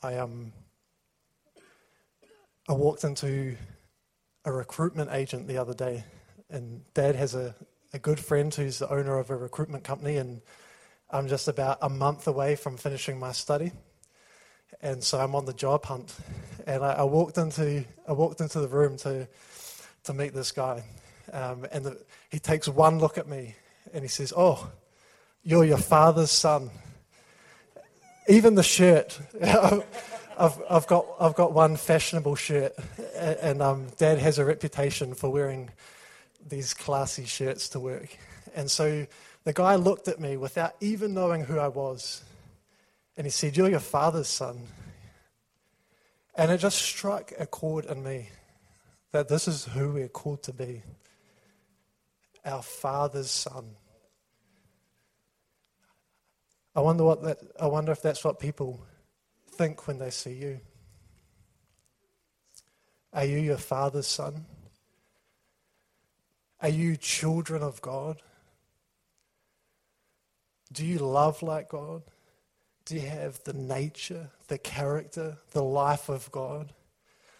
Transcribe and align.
I 0.00 0.14
um, 0.14 0.52
I 2.68 2.72
walked 2.72 3.02
into 3.02 3.56
a 4.44 4.52
recruitment 4.52 5.10
agent 5.12 5.48
the 5.48 5.58
other 5.58 5.74
day, 5.74 6.04
and 6.48 6.82
Dad 6.94 7.16
has 7.16 7.34
a, 7.34 7.54
a 7.92 7.98
good 7.98 8.20
friend 8.20 8.54
who's 8.54 8.78
the 8.78 8.88
owner 8.90 9.18
of 9.18 9.30
a 9.30 9.36
recruitment 9.36 9.82
company, 9.82 10.16
and 10.16 10.40
I'm 11.10 11.26
just 11.26 11.48
about 11.48 11.78
a 11.82 11.88
month 11.88 12.28
away 12.28 12.54
from 12.54 12.76
finishing 12.76 13.18
my 13.18 13.32
study, 13.32 13.72
and 14.80 15.02
so 15.02 15.18
I'm 15.18 15.34
on 15.34 15.46
the 15.46 15.52
job 15.52 15.84
hunt. 15.86 16.14
And 16.64 16.84
I, 16.84 16.92
I 16.92 17.02
walked 17.02 17.36
into 17.36 17.84
I 18.06 18.12
walked 18.12 18.40
into 18.40 18.60
the 18.60 18.68
room 18.68 18.96
to 18.98 19.26
to 20.04 20.14
meet 20.14 20.32
this 20.32 20.52
guy, 20.52 20.84
um, 21.32 21.66
and 21.72 21.84
the, 21.84 22.00
he 22.30 22.38
takes 22.38 22.68
one 22.68 23.00
look 23.00 23.18
at 23.18 23.26
me, 23.26 23.56
and 23.92 24.04
he 24.04 24.08
says, 24.08 24.32
"Oh, 24.36 24.70
you're 25.42 25.64
your 25.64 25.78
father's 25.78 26.30
son." 26.30 26.70
Even 28.28 28.56
the 28.56 28.62
shirt. 28.62 29.18
I've, 29.42 30.60
I've, 30.70 30.86
got, 30.86 31.06
I've 31.18 31.34
got 31.34 31.52
one 31.52 31.76
fashionable 31.76 32.36
shirt, 32.36 32.74
and 33.16 33.62
um, 33.62 33.88
Dad 33.96 34.18
has 34.18 34.38
a 34.38 34.44
reputation 34.44 35.14
for 35.14 35.30
wearing 35.30 35.70
these 36.46 36.74
classy 36.74 37.24
shirts 37.24 37.70
to 37.70 37.80
work. 37.80 38.16
And 38.54 38.70
so 38.70 39.06
the 39.44 39.52
guy 39.54 39.76
looked 39.76 40.08
at 40.08 40.20
me 40.20 40.36
without 40.36 40.76
even 40.80 41.14
knowing 41.14 41.44
who 41.44 41.58
I 41.58 41.68
was, 41.68 42.22
and 43.16 43.26
he 43.26 43.30
said, 43.30 43.56
You're 43.56 43.70
your 43.70 43.80
father's 43.80 44.28
son. 44.28 44.60
And 46.36 46.52
it 46.52 46.58
just 46.58 46.80
struck 46.80 47.32
a 47.38 47.46
chord 47.46 47.86
in 47.86 48.02
me 48.04 48.28
that 49.10 49.28
this 49.28 49.48
is 49.48 49.64
who 49.64 49.92
we're 49.92 50.08
called 50.08 50.42
to 50.44 50.52
be 50.52 50.82
our 52.44 52.62
father's 52.62 53.30
son. 53.30 53.74
I 56.78 56.80
wonder, 56.80 57.02
what 57.02 57.22
that, 57.24 57.38
I 57.58 57.66
wonder 57.66 57.90
if 57.90 58.00
that's 58.02 58.22
what 58.22 58.38
people 58.38 58.80
think 59.50 59.88
when 59.88 59.98
they 59.98 60.10
see 60.10 60.34
you? 60.34 60.60
Are 63.12 63.24
you 63.24 63.38
your 63.38 63.56
father's 63.56 64.06
son? 64.06 64.46
Are 66.62 66.68
you 66.68 66.96
children 66.96 67.64
of 67.64 67.82
God? 67.82 68.22
Do 70.72 70.86
you 70.86 71.00
love 71.00 71.42
like 71.42 71.68
God? 71.68 72.02
Do 72.84 72.94
you 72.94 73.08
have 73.08 73.42
the 73.42 73.54
nature, 73.54 74.30
the 74.46 74.58
character, 74.58 75.38
the 75.50 75.64
life 75.64 76.08
of 76.08 76.30
God 76.30 76.72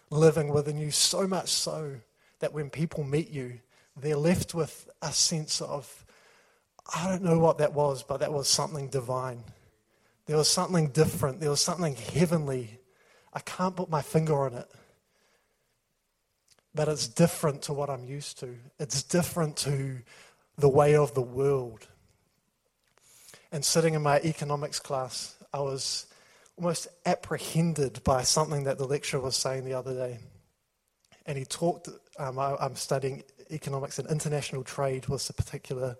living 0.09 0.49
within 0.49 0.77
you 0.77 0.91
so 0.91 1.25
much 1.25 1.47
so 1.47 1.95
that 2.39 2.51
when 2.51 2.69
people 2.69 3.05
meet 3.05 3.29
you, 3.29 3.61
they're 3.95 4.17
left 4.17 4.53
with 4.53 4.89
a 5.01 5.13
sense 5.13 5.61
of, 5.61 6.03
I 6.95 7.07
don't 7.07 7.23
know 7.23 7.39
what 7.39 7.59
that 7.59 7.73
was, 7.73 8.03
but 8.03 8.19
that 8.21 8.33
was 8.33 8.47
something 8.47 8.87
divine. 8.87 9.43
There 10.25 10.37
was 10.37 10.47
something 10.47 10.89
different. 10.89 11.39
There 11.39 11.49
was 11.49 11.61
something 11.61 11.95
heavenly. 11.95 12.79
I 13.33 13.39
can't 13.39 13.75
put 13.75 13.89
my 13.89 14.01
finger 14.01 14.45
on 14.45 14.53
it. 14.53 14.69
But 16.73 16.87
it's 16.87 17.07
different 17.07 17.63
to 17.63 17.73
what 17.73 17.89
I'm 17.89 18.05
used 18.05 18.39
to. 18.39 18.55
It's 18.79 19.03
different 19.03 19.57
to 19.57 19.99
the 20.57 20.69
way 20.69 20.95
of 20.95 21.13
the 21.13 21.21
world. 21.21 21.87
And 23.51 23.65
sitting 23.65 23.95
in 23.95 24.03
my 24.03 24.19
economics 24.19 24.79
class, 24.79 25.35
I 25.53 25.59
was 25.59 26.05
almost 26.57 26.87
apprehended 27.05 28.03
by 28.03 28.21
something 28.21 28.65
that 28.65 28.77
the 28.77 28.85
lecturer 28.85 29.21
was 29.21 29.35
saying 29.35 29.65
the 29.65 29.73
other 29.73 29.93
day. 29.93 30.19
And 31.25 31.37
he 31.37 31.45
talked, 31.45 31.89
um, 32.17 32.37
I, 32.37 32.55
I'm 32.59 32.75
studying 32.75 33.23
economics 33.49 33.97
and 33.97 34.09
international 34.09 34.63
trade 34.63 35.07
was 35.07 35.29
a 35.29 35.33
particular 35.33 35.97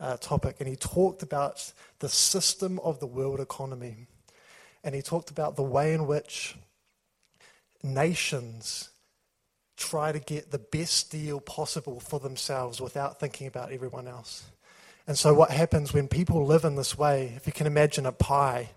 uh, 0.00 0.16
topic, 0.16 0.56
and 0.58 0.68
he 0.68 0.76
talked 0.76 1.22
about 1.22 1.72
the 1.98 2.08
system 2.08 2.80
of 2.80 3.00
the 3.00 3.06
world 3.06 3.40
economy. 3.40 4.06
And 4.82 4.94
he 4.94 5.02
talked 5.02 5.30
about 5.30 5.56
the 5.56 5.62
way 5.62 5.92
in 5.92 6.06
which 6.06 6.56
nations 7.82 8.90
try 9.76 10.12
to 10.12 10.18
get 10.18 10.50
the 10.50 10.58
best 10.58 11.10
deal 11.10 11.40
possible 11.40 12.00
for 12.00 12.18
themselves 12.18 12.80
without 12.80 13.20
thinking 13.20 13.46
about 13.46 13.72
everyone 13.72 14.06
else. 14.06 14.44
And 15.06 15.18
so, 15.18 15.34
what 15.34 15.50
happens 15.50 15.92
when 15.92 16.08
people 16.08 16.44
live 16.44 16.64
in 16.64 16.76
this 16.76 16.96
way, 16.96 17.32
if 17.36 17.46
you 17.46 17.52
can 17.52 17.66
imagine 17.66 18.06
a 18.06 18.12
pie, 18.12 18.70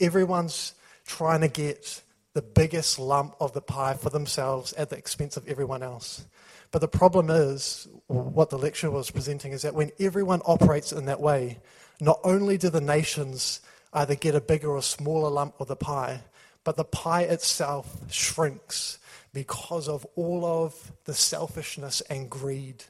everyone's 0.00 0.74
trying 1.06 1.42
to 1.42 1.48
get 1.48 2.02
the 2.32 2.42
biggest 2.42 2.98
lump 2.98 3.34
of 3.40 3.52
the 3.52 3.60
pie 3.60 3.94
for 3.94 4.10
themselves 4.10 4.72
at 4.74 4.90
the 4.90 4.96
expense 4.96 5.36
of 5.36 5.46
everyone 5.48 5.82
else. 5.82 6.26
But 6.70 6.80
the 6.80 6.88
problem 6.88 7.30
is, 7.30 7.88
what 8.06 8.50
the 8.50 8.58
lecture 8.58 8.90
was 8.90 9.10
presenting 9.10 9.52
is 9.52 9.62
that 9.62 9.74
when 9.74 9.92
everyone 9.98 10.42
operates 10.44 10.92
in 10.92 11.06
that 11.06 11.20
way, 11.20 11.58
not 12.00 12.20
only 12.24 12.58
do 12.58 12.68
the 12.68 12.80
nations 12.80 13.60
either 13.92 14.14
get 14.14 14.34
a 14.34 14.40
bigger 14.40 14.70
or 14.70 14.82
smaller 14.82 15.30
lump 15.30 15.60
of 15.60 15.68
the 15.68 15.76
pie, 15.76 16.22
but 16.64 16.76
the 16.76 16.84
pie 16.84 17.22
itself 17.22 17.96
shrinks 18.10 18.98
because 19.32 19.88
of 19.88 20.06
all 20.16 20.44
of 20.44 20.92
the 21.04 21.14
selfishness 21.14 22.00
and 22.02 22.28
greed 22.28 22.84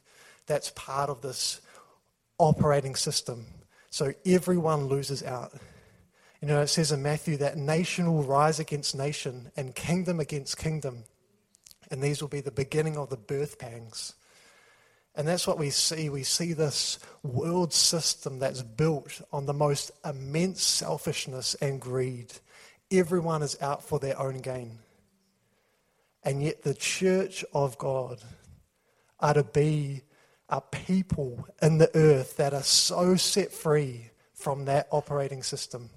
that's 0.46 0.70
part 0.70 1.10
of 1.10 1.20
this 1.20 1.60
operating 2.38 2.94
system. 2.94 3.46
So 3.90 4.12
everyone 4.24 4.86
loses 4.86 5.22
out. 5.22 5.52
You 6.40 6.48
know, 6.48 6.60
it 6.60 6.68
says 6.68 6.92
in 6.92 7.02
Matthew 7.02 7.36
that 7.38 7.56
nation 7.56 8.12
will 8.12 8.22
rise 8.22 8.60
against 8.60 8.94
nation 8.94 9.50
and 9.56 9.74
kingdom 9.74 10.20
against 10.20 10.58
kingdom. 10.58 11.04
And 11.90 12.02
these 12.02 12.20
will 12.20 12.28
be 12.28 12.40
the 12.40 12.50
beginning 12.50 12.96
of 12.96 13.10
the 13.10 13.16
birth 13.16 13.58
pangs. 13.58 14.14
And 15.14 15.26
that's 15.26 15.46
what 15.46 15.58
we 15.58 15.70
see. 15.70 16.10
We 16.10 16.24
see 16.24 16.52
this 16.52 16.98
world 17.22 17.72
system 17.72 18.38
that's 18.38 18.62
built 18.62 19.22
on 19.32 19.46
the 19.46 19.54
most 19.54 19.90
immense 20.04 20.62
selfishness 20.62 21.54
and 21.54 21.80
greed. 21.80 22.32
Everyone 22.90 23.42
is 23.42 23.56
out 23.62 23.82
for 23.82 23.98
their 23.98 24.18
own 24.20 24.38
gain. 24.38 24.78
And 26.22 26.42
yet, 26.42 26.62
the 26.62 26.74
church 26.74 27.44
of 27.54 27.78
God 27.78 28.20
are 29.20 29.34
to 29.34 29.44
be 29.44 30.02
a 30.48 30.60
people 30.60 31.46
in 31.62 31.78
the 31.78 31.90
earth 31.96 32.36
that 32.36 32.52
are 32.52 32.62
so 32.62 33.16
set 33.16 33.52
free 33.52 34.10
from 34.34 34.66
that 34.66 34.88
operating 34.90 35.42
system. 35.42 35.90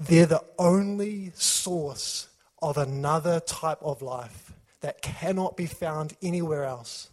They're 0.00 0.26
the 0.26 0.44
only 0.58 1.32
source 1.34 2.28
of 2.62 2.78
another 2.78 3.40
type 3.40 3.78
of 3.82 4.02
life 4.02 4.52
that 4.80 5.02
cannot 5.02 5.56
be 5.56 5.66
found 5.66 6.14
anywhere 6.22 6.64
else, 6.64 7.10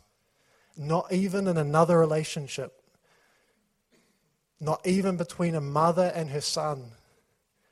not 0.78 1.12
even 1.12 1.48
in 1.48 1.58
another 1.58 1.98
relationship, 1.98 2.82
not 4.60 4.86
even 4.86 5.18
between 5.18 5.56
a 5.56 5.62
mother 5.62 6.12
and 6.16 6.30
her 6.30 6.42
son, 6.42 6.92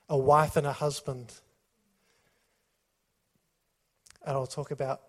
a 0.10 0.18
wife 0.18 0.56
and 0.56 0.66
a 0.66 0.74
husband. 0.74 1.34
And 4.26 4.36
I'll 4.36 4.48
talk 4.48 4.72
about 4.72 5.02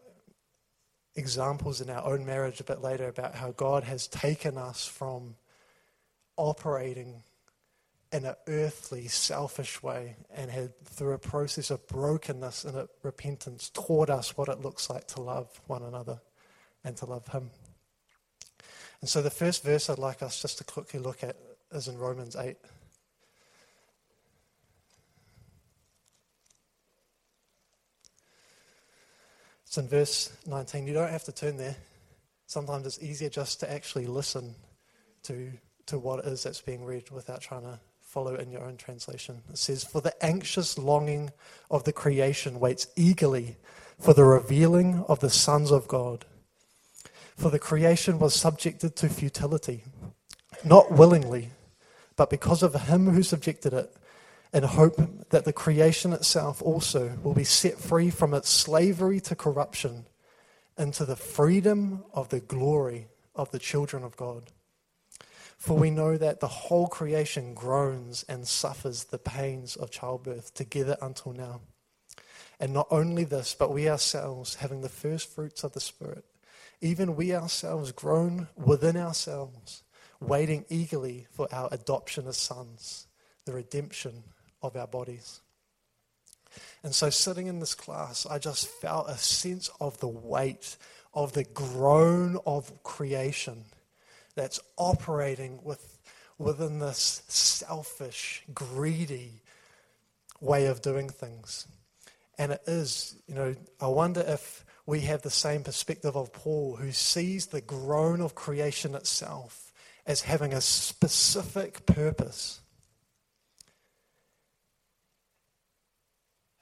examples 1.16 1.80
in 1.80 1.88
our 1.88 2.04
own 2.04 2.26
marriage 2.26 2.60
a 2.60 2.64
bit 2.64 2.82
later 2.82 3.08
about 3.08 3.34
how 3.34 3.52
God 3.52 3.84
has 3.84 4.06
taken 4.08 4.58
us 4.58 4.84
from 4.86 5.36
operating 6.36 7.22
in 8.14 8.24
an 8.24 8.36
earthly, 8.46 9.08
selfish 9.08 9.82
way 9.82 10.14
and 10.32 10.48
had, 10.48 10.78
through 10.84 11.14
a 11.14 11.18
process 11.18 11.68
of 11.72 11.84
brokenness 11.88 12.64
and 12.64 12.88
repentance, 13.02 13.70
taught 13.70 14.08
us 14.08 14.36
what 14.36 14.48
it 14.48 14.60
looks 14.60 14.88
like 14.88 15.08
to 15.08 15.20
love 15.20 15.60
one 15.66 15.82
another 15.82 16.20
and 16.84 16.96
to 16.96 17.06
love 17.06 17.26
Him. 17.26 17.50
And 19.00 19.10
so 19.10 19.20
the 19.20 19.30
first 19.30 19.64
verse 19.64 19.90
I'd 19.90 19.98
like 19.98 20.22
us 20.22 20.40
just 20.40 20.58
to 20.58 20.64
quickly 20.64 21.00
look 21.00 21.24
at 21.24 21.36
is 21.72 21.88
in 21.88 21.98
Romans 21.98 22.36
8. 22.36 22.56
It's 29.66 29.76
in 29.76 29.88
verse 29.88 30.32
19. 30.46 30.86
You 30.86 30.94
don't 30.94 31.10
have 31.10 31.24
to 31.24 31.32
turn 31.32 31.56
there. 31.56 31.74
Sometimes 32.46 32.86
it's 32.86 33.02
easier 33.02 33.28
just 33.28 33.58
to 33.58 33.72
actually 33.72 34.06
listen 34.06 34.54
to, 35.24 35.50
to 35.86 35.98
what 35.98 36.20
it 36.20 36.26
is 36.26 36.44
that's 36.44 36.60
being 36.60 36.84
read 36.84 37.10
without 37.10 37.40
trying 37.40 37.62
to 37.62 37.80
follow 38.14 38.36
in 38.36 38.52
your 38.52 38.62
own 38.62 38.76
translation. 38.76 39.42
It 39.50 39.58
says, 39.58 39.82
For 39.82 40.00
the 40.00 40.14
anxious 40.24 40.78
longing 40.78 41.32
of 41.68 41.82
the 41.82 41.92
creation 41.92 42.60
waits 42.60 42.86
eagerly 42.94 43.56
for 43.98 44.14
the 44.14 44.22
revealing 44.22 45.04
of 45.08 45.18
the 45.18 45.30
sons 45.30 45.72
of 45.72 45.88
God. 45.88 46.24
For 47.36 47.50
the 47.50 47.58
creation 47.58 48.20
was 48.20 48.32
subjected 48.32 48.94
to 48.94 49.08
futility, 49.08 49.82
not 50.64 50.92
willingly, 50.92 51.50
but 52.14 52.30
because 52.30 52.62
of 52.62 52.82
him 52.82 53.08
who 53.08 53.24
subjected 53.24 53.72
it, 53.72 53.92
in 54.52 54.62
hope 54.62 55.28
that 55.30 55.44
the 55.44 55.52
creation 55.52 56.12
itself 56.12 56.62
also 56.62 57.18
will 57.24 57.34
be 57.34 57.42
set 57.42 57.78
free 57.80 58.10
from 58.10 58.32
its 58.32 58.48
slavery 58.48 59.18
to 59.22 59.34
corruption 59.34 60.06
into 60.78 61.04
the 61.04 61.16
freedom 61.16 62.04
of 62.12 62.28
the 62.28 62.38
glory 62.38 63.08
of 63.34 63.50
the 63.50 63.58
children 63.58 64.04
of 64.04 64.16
God. 64.16 64.52
For 65.64 65.78
we 65.78 65.90
know 65.90 66.18
that 66.18 66.40
the 66.40 66.46
whole 66.46 66.88
creation 66.88 67.54
groans 67.54 68.22
and 68.28 68.46
suffers 68.46 69.04
the 69.04 69.18
pains 69.18 69.76
of 69.76 69.90
childbirth 69.90 70.52
together 70.52 70.98
until 71.00 71.32
now. 71.32 71.62
And 72.60 72.74
not 72.74 72.88
only 72.90 73.24
this, 73.24 73.54
but 73.58 73.72
we 73.72 73.88
ourselves, 73.88 74.56
having 74.56 74.82
the 74.82 74.90
first 74.90 75.34
fruits 75.34 75.64
of 75.64 75.72
the 75.72 75.80
Spirit, 75.80 76.26
even 76.82 77.16
we 77.16 77.34
ourselves 77.34 77.92
groan 77.92 78.48
within 78.56 78.98
ourselves, 78.98 79.84
waiting 80.20 80.66
eagerly 80.68 81.28
for 81.32 81.48
our 81.50 81.70
adoption 81.72 82.26
as 82.26 82.36
sons, 82.36 83.06
the 83.46 83.54
redemption 83.54 84.22
of 84.60 84.76
our 84.76 84.86
bodies. 84.86 85.40
And 86.82 86.94
so, 86.94 87.08
sitting 87.08 87.46
in 87.46 87.60
this 87.60 87.74
class, 87.74 88.26
I 88.26 88.38
just 88.38 88.68
felt 88.68 89.08
a 89.08 89.16
sense 89.16 89.70
of 89.80 89.98
the 90.00 90.08
weight 90.08 90.76
of 91.14 91.32
the 91.32 91.44
groan 91.44 92.36
of 92.44 92.82
creation 92.82 93.64
that's 94.34 94.60
operating 94.76 95.60
with, 95.62 95.98
within 96.38 96.78
this 96.78 97.22
selfish, 97.28 98.42
greedy 98.52 99.42
way 100.40 100.66
of 100.66 100.82
doing 100.82 101.08
things. 101.08 101.66
And 102.38 102.52
it 102.52 102.62
is, 102.66 103.16
you 103.26 103.34
know, 103.34 103.54
I 103.80 103.86
wonder 103.86 104.24
if 104.26 104.64
we 104.86 105.00
have 105.02 105.22
the 105.22 105.30
same 105.30 105.62
perspective 105.62 106.16
of 106.16 106.32
Paul, 106.32 106.76
who 106.76 106.92
sees 106.92 107.46
the 107.46 107.60
groan 107.60 108.20
of 108.20 108.34
creation 108.34 108.94
itself 108.94 109.72
as 110.06 110.22
having 110.22 110.52
a 110.52 110.60
specific 110.60 111.86
purpose. 111.86 112.60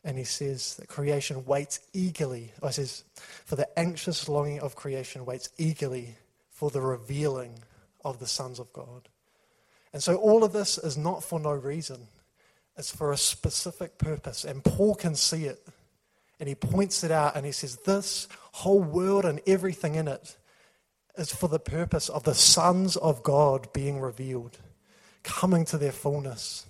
And 0.05 0.19
he 0.19 0.25
says 0.25 0.77
that 0.77 0.89
creation 0.89 1.45
waits 1.45 1.81
eagerly. 1.93 2.53
Or 2.61 2.69
he 2.69 2.75
says, 2.75 3.05
for 3.45 3.57
the 3.57 3.79
anxious 3.79 4.29
longing 4.29 4.61
of 4.61 4.77
creation 4.77 5.25
waits 5.25 5.49
eagerly 5.59 6.17
for 6.63 6.71
the 6.71 6.81
revealing 6.81 7.59
of 8.05 8.21
the 8.21 8.27
sons 8.29 8.61
of 8.61 8.73
God. 8.73 9.09
And 9.93 10.01
so 10.01 10.15
all 10.15 10.45
of 10.45 10.53
this 10.53 10.79
is 10.79 10.97
not 10.97 11.25
for 11.25 11.41
no 11.41 11.51
reason. 11.51 12.07
It's 12.77 12.95
for 12.95 13.11
a 13.11 13.17
specific 13.17 13.99
purpose. 13.99 14.45
And 14.45 14.63
Paul 14.63 14.95
can 14.95 15.17
see 15.17 15.47
it. 15.47 15.67
And 16.39 16.49
he 16.49 16.55
points 16.55 17.03
it 17.03 17.11
out 17.11 17.35
and 17.35 17.45
he 17.45 17.51
says, 17.51 17.79
This 17.79 18.29
whole 18.53 18.81
world 18.81 19.25
and 19.25 19.41
everything 19.45 19.97
in 19.97 20.07
it 20.07 20.37
is 21.19 21.33
for 21.33 21.49
the 21.49 21.59
purpose 21.59 22.09
of 22.09 22.23
the 22.23 22.33
sons 22.33 22.97
of 22.97 23.25
God 23.25 23.73
being 23.73 23.99
revealed, 23.99 24.59
coming 25.25 25.65
to 25.65 25.77
their 25.77 25.91
fullness 25.91 26.67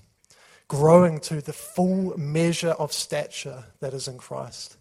growing 0.69 1.21
to 1.21 1.43
the 1.43 1.53
full 1.53 2.17
measure 2.17 2.71
of 2.71 2.95
stature 2.95 3.65
that 3.81 3.93
is 3.93 4.09
in 4.09 4.17
Christ. 4.17 4.79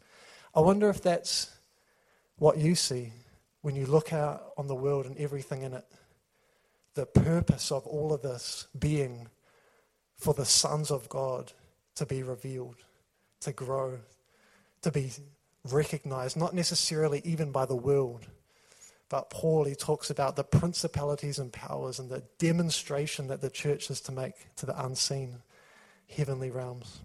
I 0.55 0.61
wonder 0.61 0.89
if 0.89 1.01
that's 1.01 1.53
what 2.37 2.57
you 2.57 2.75
see 2.75 3.11
when 3.61 3.75
you 3.75 3.85
look 3.85 4.13
out 4.13 4.51
on 4.57 4.67
the 4.67 4.75
world 4.75 5.05
and 5.05 5.17
everything 5.17 5.61
in 5.61 5.73
it. 5.73 5.85
The 6.93 7.05
purpose 7.05 7.71
of 7.71 7.85
all 7.87 8.13
of 8.13 8.21
this 8.21 8.67
being 8.77 9.27
for 10.17 10.33
the 10.33 10.45
sons 10.45 10.91
of 10.91 11.07
God 11.09 11.53
to 11.95 12.05
be 12.05 12.23
revealed, 12.23 12.77
to 13.41 13.51
grow, 13.51 13.99
to 14.81 14.91
be 14.91 15.11
recognized, 15.69 16.37
not 16.37 16.53
necessarily 16.53 17.21
even 17.23 17.51
by 17.51 17.65
the 17.65 17.75
world. 17.75 18.27
But 19.09 19.29
Paul, 19.29 19.65
he 19.65 19.75
talks 19.75 20.09
about 20.09 20.35
the 20.35 20.43
principalities 20.43 21.37
and 21.37 21.51
powers 21.51 21.99
and 21.99 22.09
the 22.09 22.23
demonstration 22.39 23.27
that 23.27 23.41
the 23.41 23.49
church 23.49 23.89
is 23.89 23.99
to 24.01 24.11
make 24.11 24.55
to 24.55 24.65
the 24.65 24.85
unseen 24.85 25.41
heavenly 26.09 26.49
realms. 26.49 27.01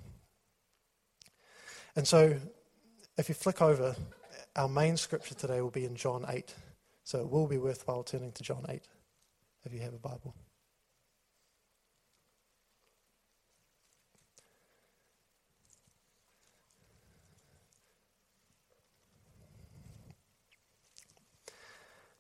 And 1.97 2.07
so, 2.07 2.39
if 3.17 3.29
you 3.29 3.35
flick 3.35 3.63
over, 3.63 3.97
our 4.57 4.69
main 4.69 4.97
scripture 4.97 5.35
today 5.35 5.61
will 5.61 5.71
be 5.71 5.85
in 5.85 5.95
John 5.95 6.25
8. 6.29 6.55
So 7.05 7.21
it 7.21 7.31
will 7.31 7.47
be 7.47 7.59
worthwhile 7.59 8.03
turning 8.03 8.33
to 8.33 8.43
John 8.43 8.65
8 8.69 8.83
if 9.65 9.73
you 9.73 9.81
have 9.81 9.95
a 9.95 9.99
Bible. 9.99 10.35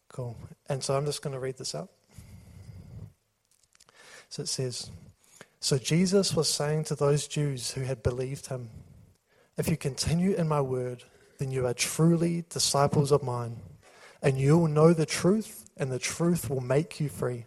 Cool. 0.08 0.36
And 0.68 0.82
so 0.82 0.96
I'm 0.96 1.04
just 1.04 1.20
going 1.20 1.34
to 1.34 1.40
read 1.40 1.58
this 1.58 1.74
out. 1.74 1.90
So 4.28 4.42
it 4.42 4.48
says, 4.48 4.90
so 5.60 5.78
Jesus 5.78 6.34
was 6.34 6.48
saying 6.48 6.84
to 6.84 6.94
those 6.94 7.26
Jews 7.26 7.72
who 7.72 7.82
had 7.82 8.02
believed 8.02 8.46
him, 8.46 8.70
If 9.58 9.68
you 9.68 9.76
continue 9.76 10.34
in 10.34 10.48
my 10.48 10.60
word, 10.60 11.04
then 11.38 11.50
you 11.50 11.66
are 11.66 11.74
truly 11.74 12.44
disciples 12.48 13.12
of 13.12 13.22
mine, 13.22 13.56
and 14.22 14.38
you 14.38 14.58
will 14.58 14.68
know 14.68 14.92
the 14.92 15.06
truth, 15.06 15.68
and 15.76 15.90
the 15.90 15.98
truth 15.98 16.48
will 16.48 16.60
make 16.60 17.00
you 17.00 17.08
free. 17.08 17.44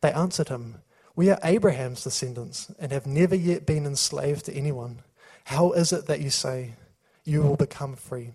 They 0.00 0.12
answered 0.12 0.48
him, 0.48 0.76
We 1.14 1.30
are 1.30 1.38
Abraham's 1.42 2.04
descendants, 2.04 2.72
and 2.78 2.92
have 2.92 3.06
never 3.06 3.34
yet 3.34 3.66
been 3.66 3.86
enslaved 3.86 4.46
to 4.46 4.54
anyone. 4.54 5.02
How 5.44 5.72
is 5.72 5.92
it 5.92 6.06
that 6.06 6.20
you 6.20 6.30
say, 6.30 6.72
You 7.24 7.42
will 7.42 7.56
become 7.56 7.96
free? 7.96 8.32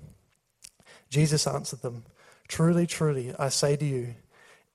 Jesus 1.10 1.48
answered 1.48 1.82
them, 1.82 2.06
Truly, 2.48 2.88
truly, 2.88 3.34
I 3.38 3.50
say 3.50 3.76
to 3.76 3.86
you, 3.86 4.16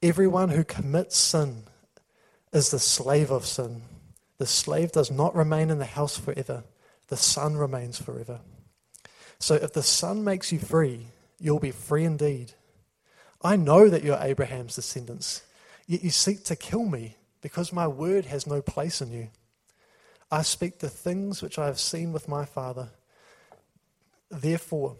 everyone 0.03 0.51
who 0.51 0.65
commits 0.65 1.17
sin 1.17 1.65
is 2.53 2.71
the 2.71 2.79
slave 2.79 3.31
of 3.31 3.47
sin. 3.47 3.83
The 4.39 4.47
slave 4.47 4.93
does 4.93 5.11
not 5.11 5.35
remain 5.35 5.71
in 5.71 5.79
the 5.79 5.85
house 5.85 6.19
forever, 6.19 6.65
the 7.09 7.17
son 7.17 7.57
remains 7.57 8.01
forever. 8.01 8.41
So 9.43 9.57
if 9.57 9.73
the 9.73 9.83
son 9.83 10.23
makes 10.23 10.53
you 10.53 10.61
free, 10.61 11.09
you'll 11.41 11.59
be 11.59 11.73
free 11.73 12.05
indeed. 12.05 12.53
I 13.43 13.57
know 13.57 13.89
that 13.89 14.05
you're 14.05 14.21
Abraham's 14.21 14.77
descendants, 14.77 15.43
yet 15.89 16.05
you 16.05 16.11
seek 16.11 16.45
to 16.45 16.55
kill 16.55 16.85
me 16.85 17.17
because 17.41 17.73
my 17.73 17.89
word 17.89 18.27
has 18.27 18.47
no 18.47 18.63
place 18.63 19.01
in 19.01 19.11
you. 19.11 19.31
I 20.31 20.43
speak 20.43 20.79
the 20.79 20.89
things 20.89 21.43
which 21.43 21.59
I 21.59 21.67
have 21.67 21.81
seen 21.81 22.13
with 22.13 22.29
my 22.29 22.45
father. 22.45 22.91
Therefore, 24.31 24.99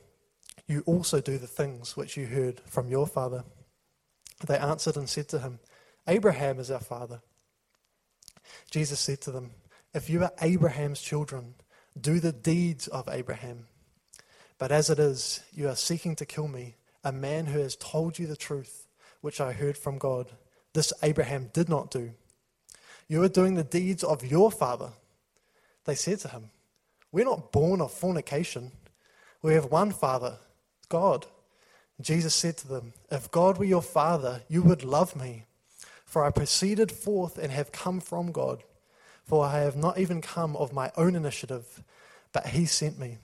you 0.67 0.83
also 0.87 1.21
do 1.21 1.39
the 1.39 1.47
things 1.47 1.97
which 1.97 2.17
you 2.17 2.27
heard 2.27 2.63
from 2.67 2.89
your 2.89 3.07
father. 3.07 3.45
They 4.45 4.59
answered 4.59 4.97
and 4.97 5.09
said 5.09 5.29
to 5.29 5.39
him, 5.39 5.61
Abraham 6.09 6.59
is 6.59 6.69
our 6.69 6.81
father. 6.81 7.23
Jesus 8.73 8.99
said 8.99 9.21
to 9.21 9.31
them, 9.31 9.53
If 9.95 10.11
you 10.11 10.25
are 10.25 10.33
Abraham's 10.41 11.01
children, 11.01 11.55
do 11.99 12.19
the 12.19 12.33
deeds 12.33 12.89
of 12.89 13.09
Abraham. 13.09 13.69
But 14.63 14.71
as 14.71 14.91
it 14.91 15.01
is, 15.01 15.41
you 15.53 15.69
are 15.69 15.75
seeking 15.75 16.15
to 16.15 16.25
kill 16.25 16.47
me, 16.47 16.77
a 17.03 17.11
man 17.11 17.47
who 17.47 17.59
has 17.59 17.75
told 17.75 18.17
you 18.17 18.29
the 18.29 18.37
truth, 18.37 18.87
which 19.21 19.41
I 19.41 19.51
heard 19.51 19.77
from 19.77 19.99
God. 19.99 20.31
This 20.73 20.93
Abraham 21.03 21.51
did 21.53 21.69
not 21.69 21.91
do. 21.91 22.13
You 23.09 23.25
are 23.25 23.29
doing 23.29 23.57
the 23.57 23.65
deeds 23.65 24.05
of 24.05 24.25
your 24.25 24.53
father. 24.53 24.91
They 25.85 25.97
said 25.97 26.21
to 26.21 26.29
him, 26.29 26.51
We're 27.11 27.25
not 27.25 27.51
born 27.51 27.81
of 27.81 27.91
fornication. 27.91 28.71
We 29.43 29.55
have 29.55 29.65
one 29.65 29.91
father, 29.91 30.37
God. 30.89 31.27
Jesus 32.01 32.33
said 32.33 32.57
to 32.59 32.69
them, 32.69 32.93
If 33.11 33.33
God 33.33 33.59
were 33.59 33.65
your 33.65 33.83
father, 33.83 34.43
you 34.49 34.63
would 34.63 34.85
love 34.85 35.17
me 35.17 35.47
for 36.05 36.25
I 36.25 36.31
proceeded 36.31 36.93
forth 36.93 37.37
and 37.37 37.51
have 37.51 37.73
come 37.73 37.99
from 37.99 38.31
God. 38.31 38.63
For 39.25 39.45
I 39.45 39.59
have 39.63 39.75
not 39.75 39.99
even 39.99 40.21
come 40.21 40.55
of 40.55 40.73
my 40.73 40.93
own 40.97 41.17
initiative, 41.17 41.83
but 42.33 42.47
He 42.47 42.65
sent 42.65 42.97
me. 42.97 43.19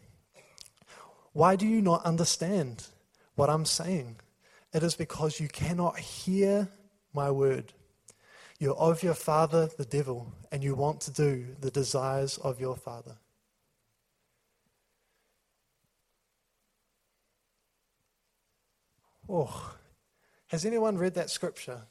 Why 1.32 1.56
do 1.56 1.66
you 1.66 1.80
not 1.82 2.04
understand 2.04 2.86
what 3.34 3.50
I'm 3.50 3.64
saying? 3.64 4.16
It 4.72 4.82
is 4.82 4.94
because 4.94 5.40
you 5.40 5.48
cannot 5.48 5.98
hear 5.98 6.68
my 7.12 7.30
word. 7.30 7.72
You're 8.58 8.76
of 8.76 9.02
your 9.02 9.14
father, 9.14 9.68
the 9.78 9.84
devil, 9.84 10.32
and 10.50 10.64
you 10.64 10.74
want 10.74 11.00
to 11.02 11.10
do 11.10 11.46
the 11.60 11.70
desires 11.70 12.38
of 12.38 12.60
your 12.60 12.76
father. 12.76 13.16
Oh, 19.28 19.74
has 20.48 20.64
anyone 20.64 20.98
read 20.98 21.14
that 21.14 21.30
scripture? 21.30 21.82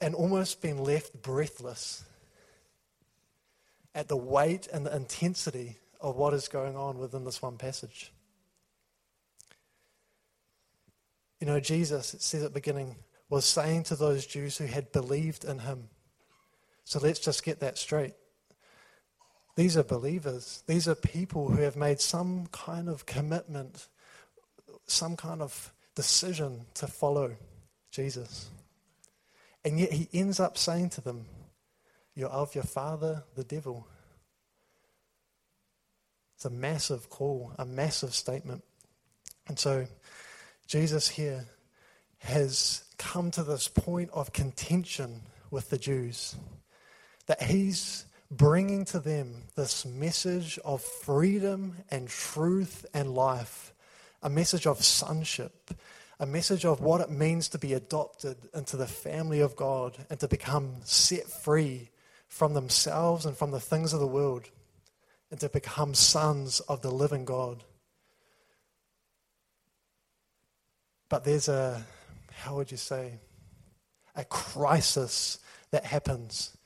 and 0.00 0.14
almost 0.14 0.60
been 0.60 0.78
left 0.78 1.22
breathless 1.22 2.04
at 3.94 4.08
the 4.08 4.16
weight 4.16 4.68
and 4.72 4.84
the 4.84 4.94
intensity 4.94 5.78
of 6.00 6.16
what 6.16 6.34
is 6.34 6.48
going 6.48 6.76
on 6.76 6.98
within 6.98 7.24
this 7.24 7.40
one 7.42 7.56
passage. 7.56 8.12
You 11.40 11.46
know, 11.46 11.60
Jesus, 11.60 12.14
it 12.14 12.22
says 12.22 12.42
at 12.42 12.50
the 12.50 12.60
beginning, 12.60 12.96
was 13.28 13.44
saying 13.44 13.84
to 13.84 13.96
those 13.96 14.26
Jews 14.26 14.56
who 14.56 14.66
had 14.66 14.92
believed 14.92 15.44
in 15.44 15.58
him. 15.58 15.88
So 16.84 17.00
let's 17.00 17.18
just 17.18 17.44
get 17.44 17.60
that 17.60 17.76
straight. 17.76 18.14
These 19.56 19.76
are 19.76 19.82
believers. 19.82 20.62
These 20.66 20.86
are 20.86 20.94
people 20.94 21.48
who 21.48 21.62
have 21.62 21.76
made 21.76 22.00
some 22.00 22.46
kind 22.52 22.88
of 22.88 23.06
commitment, 23.06 23.88
some 24.86 25.16
kind 25.16 25.42
of 25.42 25.72
decision 25.94 26.66
to 26.74 26.86
follow 26.86 27.36
Jesus. 27.90 28.50
And 29.64 29.80
yet 29.80 29.92
he 29.92 30.08
ends 30.12 30.38
up 30.38 30.56
saying 30.56 30.90
to 30.90 31.00
them, 31.00 31.24
You're 32.14 32.28
of 32.28 32.54
your 32.54 32.64
father, 32.64 33.24
the 33.34 33.44
devil. 33.44 33.88
It's 36.36 36.44
a 36.44 36.50
massive 36.50 37.08
call, 37.08 37.52
a 37.58 37.64
massive 37.64 38.14
statement. 38.14 38.62
And 39.48 39.58
so 39.58 39.86
Jesus 40.66 41.08
here 41.08 41.46
has 42.18 42.84
come 42.98 43.30
to 43.30 43.42
this 43.42 43.68
point 43.68 44.10
of 44.12 44.34
contention 44.34 45.22
with 45.50 45.70
the 45.70 45.78
Jews. 45.78 46.36
That 47.26 47.42
he's 47.42 48.04
bringing 48.30 48.84
to 48.86 48.98
them 48.98 49.44
this 49.54 49.86
message 49.86 50.58
of 50.62 50.82
freedom 50.82 51.76
and 51.90 52.06
truth 52.06 52.84
and 52.92 53.14
life, 53.14 53.72
a 54.22 54.28
message 54.28 54.66
of 54.66 54.84
sonship, 54.84 55.70
a 56.20 56.26
message 56.26 56.66
of 56.66 56.82
what 56.82 57.00
it 57.00 57.10
means 57.10 57.48
to 57.48 57.58
be 57.58 57.72
adopted 57.72 58.36
into 58.52 58.76
the 58.76 58.86
family 58.86 59.40
of 59.40 59.56
God 59.56 59.96
and 60.10 60.20
to 60.20 60.28
become 60.28 60.76
set 60.84 61.30
free 61.30 61.88
from 62.28 62.52
themselves 62.52 63.24
and 63.24 63.34
from 63.34 63.52
the 63.52 63.60
things 63.60 63.94
of 63.94 64.00
the 64.00 64.06
world 64.06 64.50
and 65.30 65.40
to 65.40 65.48
become 65.48 65.94
sons 65.94 66.60
of 66.60 66.82
the 66.82 66.90
living 66.90 67.24
God. 67.24 67.64
But 71.08 71.24
there's 71.24 71.48
a, 71.48 71.84
how 72.32 72.56
would 72.56 72.70
you 72.70 72.76
say, 72.76 73.18
a 74.14 74.24
crisis 74.24 75.38
that 75.70 75.84
happens. 75.84 76.56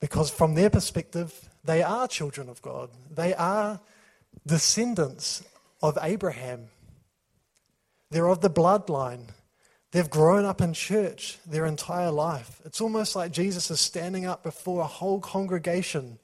Because 0.00 0.30
from 0.30 0.54
their 0.54 0.70
perspective, 0.70 1.48
they 1.64 1.82
are 1.82 2.06
children 2.06 2.48
of 2.48 2.62
God. 2.62 2.90
They 3.10 3.34
are 3.34 3.80
descendants 4.46 5.42
of 5.82 5.98
Abraham. 6.00 6.68
They're 8.10 8.28
of 8.28 8.40
the 8.40 8.50
bloodline. 8.50 9.28
They've 9.92 10.08
grown 10.08 10.44
up 10.44 10.60
in 10.60 10.74
church 10.74 11.38
their 11.46 11.66
entire 11.66 12.10
life. 12.10 12.60
It's 12.64 12.80
almost 12.80 13.16
like 13.16 13.32
Jesus 13.32 13.70
is 13.70 13.80
standing 13.80 14.26
up 14.26 14.42
before 14.42 14.82
a 14.82 14.86
whole 14.86 15.20
congregation 15.20 16.18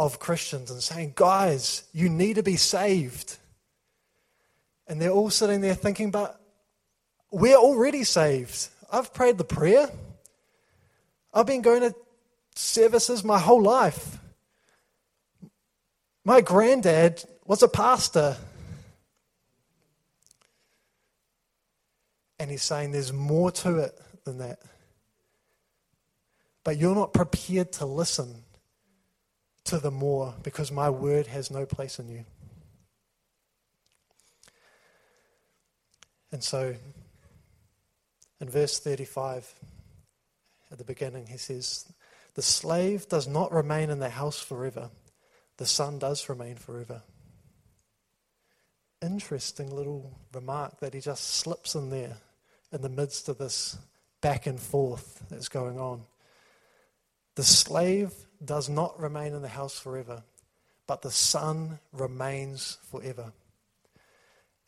of 0.00 0.18
Christians 0.18 0.70
and 0.70 0.82
saying, 0.82 1.12
Guys, 1.14 1.84
you 1.92 2.08
need 2.08 2.36
to 2.36 2.42
be 2.42 2.56
saved. 2.56 3.36
And 4.88 4.98
they're 5.00 5.10
all 5.10 5.28
sitting 5.28 5.60
there 5.60 5.74
thinking, 5.74 6.10
But 6.10 6.40
we're 7.30 7.58
already 7.58 8.04
saved. 8.04 8.68
I've 8.90 9.12
prayed 9.12 9.36
the 9.36 9.44
prayer. 9.44 9.90
I've 11.34 11.46
been 11.46 11.60
going 11.60 11.82
to 11.82 11.94
services 12.54 13.22
my 13.22 13.38
whole 13.38 13.62
life. 13.62 14.18
My 16.24 16.40
granddad 16.40 17.22
was 17.44 17.62
a 17.62 17.68
pastor. 17.68 18.38
And 22.38 22.50
he's 22.50 22.62
saying 22.62 22.92
there's 22.92 23.12
more 23.12 23.50
to 23.50 23.80
it 23.80 24.00
than 24.24 24.38
that. 24.38 24.60
But 26.64 26.78
you're 26.78 26.94
not 26.94 27.12
prepared 27.12 27.72
to 27.74 27.84
listen 27.84 28.44
to 29.64 29.78
the 29.78 29.90
more 29.90 30.34
because 30.42 30.72
my 30.72 30.90
word 30.90 31.26
has 31.26 31.50
no 31.50 31.66
place 31.66 31.98
in 31.98 32.08
you. 32.08 32.24
And 36.32 36.42
so, 36.42 36.74
in 38.40 38.48
verse 38.48 38.78
35, 38.78 39.52
at 40.70 40.78
the 40.78 40.84
beginning, 40.84 41.26
he 41.26 41.36
says, 41.36 41.92
The 42.34 42.42
slave 42.42 43.08
does 43.08 43.26
not 43.26 43.52
remain 43.52 43.90
in 43.90 43.98
the 43.98 44.10
house 44.10 44.40
forever, 44.40 44.90
the 45.56 45.66
son 45.66 45.98
does 45.98 46.28
remain 46.28 46.56
forever. 46.56 47.02
Interesting 49.02 49.74
little 49.74 50.18
remark 50.32 50.78
that 50.80 50.94
he 50.94 51.00
just 51.00 51.24
slips 51.24 51.74
in 51.74 51.90
there 51.90 52.18
in 52.72 52.82
the 52.82 52.88
midst 52.88 53.28
of 53.28 53.38
this 53.38 53.78
back 54.20 54.46
and 54.46 54.60
forth 54.60 55.24
that's 55.30 55.48
going 55.48 55.78
on. 55.78 56.02
The 57.40 57.46
slave 57.46 58.12
does 58.44 58.68
not 58.68 59.00
remain 59.00 59.32
in 59.32 59.40
the 59.40 59.48
house 59.48 59.78
forever, 59.78 60.24
but 60.86 61.00
the 61.00 61.10
son 61.10 61.78
remains 61.90 62.76
forever. 62.90 63.32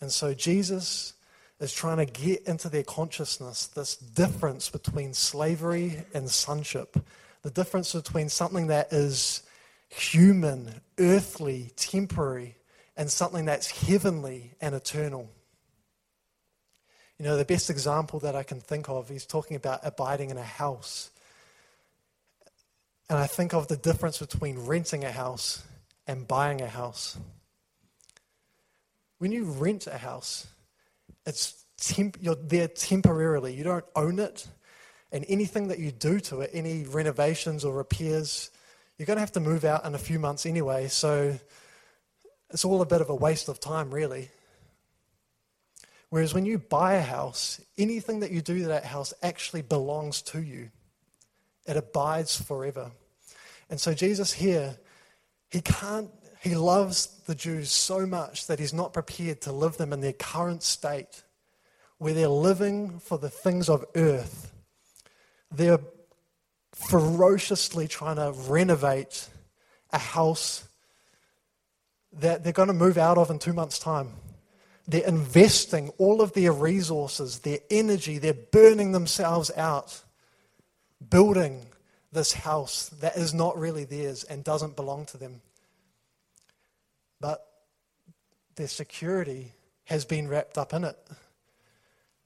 And 0.00 0.10
so 0.10 0.32
Jesus 0.32 1.12
is 1.60 1.74
trying 1.74 1.98
to 1.98 2.06
get 2.06 2.44
into 2.44 2.70
their 2.70 2.82
consciousness 2.82 3.66
this 3.66 3.94
difference 3.94 4.70
between 4.70 5.12
slavery 5.12 5.98
and 6.14 6.30
sonship, 6.30 6.96
the 7.42 7.50
difference 7.50 7.92
between 7.92 8.30
something 8.30 8.68
that 8.68 8.90
is 8.90 9.42
human, 9.90 10.80
earthly, 10.98 11.72
temporary, 11.76 12.56
and 12.96 13.10
something 13.10 13.44
that's 13.44 13.86
heavenly 13.86 14.54
and 14.62 14.74
eternal. 14.74 15.28
You 17.18 17.26
know, 17.26 17.36
the 17.36 17.44
best 17.44 17.68
example 17.68 18.18
that 18.20 18.34
I 18.34 18.44
can 18.44 18.60
think 18.60 18.88
of 18.88 19.10
is 19.10 19.26
talking 19.26 19.58
about 19.58 19.80
abiding 19.82 20.30
in 20.30 20.38
a 20.38 20.42
house. 20.42 21.10
And 23.12 23.20
I 23.20 23.26
think 23.26 23.52
of 23.52 23.68
the 23.68 23.76
difference 23.76 24.20
between 24.20 24.60
renting 24.60 25.04
a 25.04 25.12
house 25.12 25.62
and 26.06 26.26
buying 26.26 26.62
a 26.62 26.66
house. 26.66 27.18
When 29.18 29.32
you 29.32 29.44
rent 29.44 29.86
a 29.86 29.98
house, 29.98 30.46
it's 31.26 31.62
temp- 31.76 32.16
you're 32.22 32.36
there 32.36 32.68
temporarily. 32.68 33.54
You 33.54 33.64
don't 33.64 33.84
own 33.94 34.18
it. 34.18 34.46
And 35.12 35.26
anything 35.28 35.68
that 35.68 35.78
you 35.78 35.92
do 35.92 36.20
to 36.20 36.40
it, 36.40 36.52
any 36.54 36.84
renovations 36.84 37.66
or 37.66 37.74
repairs, 37.74 38.50
you're 38.96 39.04
going 39.04 39.18
to 39.18 39.20
have 39.20 39.32
to 39.32 39.40
move 39.40 39.66
out 39.66 39.84
in 39.84 39.94
a 39.94 39.98
few 39.98 40.18
months 40.18 40.46
anyway. 40.46 40.88
So 40.88 41.38
it's 42.48 42.64
all 42.64 42.80
a 42.80 42.86
bit 42.86 43.02
of 43.02 43.10
a 43.10 43.14
waste 43.14 43.50
of 43.50 43.60
time, 43.60 43.92
really. 43.92 44.30
Whereas 46.08 46.32
when 46.32 46.46
you 46.46 46.56
buy 46.56 46.94
a 46.94 47.02
house, 47.02 47.60
anything 47.76 48.20
that 48.20 48.30
you 48.30 48.40
do 48.40 48.60
to 48.60 48.68
that 48.68 48.86
house 48.86 49.12
actually 49.22 49.60
belongs 49.60 50.22
to 50.22 50.40
you, 50.40 50.70
it 51.66 51.76
abides 51.76 52.40
forever. 52.40 52.90
And 53.72 53.80
so 53.80 53.94
Jesus 53.94 54.34
here, 54.34 54.76
he 55.50 55.62
can't 55.62 56.10
he 56.42 56.54
loves 56.54 57.06
the 57.24 57.34
Jews 57.34 57.70
so 57.70 58.04
much 58.04 58.46
that 58.48 58.58
he's 58.58 58.74
not 58.74 58.92
prepared 58.92 59.40
to 59.42 59.52
live 59.52 59.78
them 59.78 59.94
in 59.94 60.02
their 60.02 60.12
current 60.12 60.62
state, 60.62 61.22
where 61.96 62.12
they're 62.12 62.28
living 62.28 62.98
for 62.98 63.16
the 63.16 63.30
things 63.30 63.70
of 63.70 63.82
earth. 63.94 64.52
They're 65.50 65.78
ferociously 66.72 67.88
trying 67.88 68.16
to 68.16 68.32
renovate 68.46 69.26
a 69.90 69.98
house 69.98 70.68
that 72.12 72.44
they're 72.44 72.52
going 72.52 72.68
to 72.68 72.74
move 72.74 72.98
out 72.98 73.16
of 73.16 73.30
in 73.30 73.38
two 73.38 73.54
months' 73.54 73.78
time. 73.78 74.10
They're 74.86 75.06
investing 75.06 75.92
all 75.96 76.20
of 76.20 76.34
their 76.34 76.52
resources, 76.52 77.38
their 77.38 77.60
energy, 77.70 78.18
they're 78.18 78.34
burning 78.34 78.92
themselves 78.92 79.50
out 79.56 80.02
building 81.08 81.68
this 82.12 82.32
house 82.32 82.90
that 83.00 83.16
is 83.16 83.32
not 83.32 83.58
really 83.58 83.84
theirs 83.84 84.24
and 84.24 84.44
doesn't 84.44 84.76
belong 84.76 85.06
to 85.06 85.16
them 85.16 85.40
but 87.22 87.46
their 88.56 88.68
security 88.68 89.52
has 89.84 90.04
been 90.04 90.28
wrapped 90.28 90.58
up 90.58 90.74
in 90.74 90.84
it. 90.84 90.98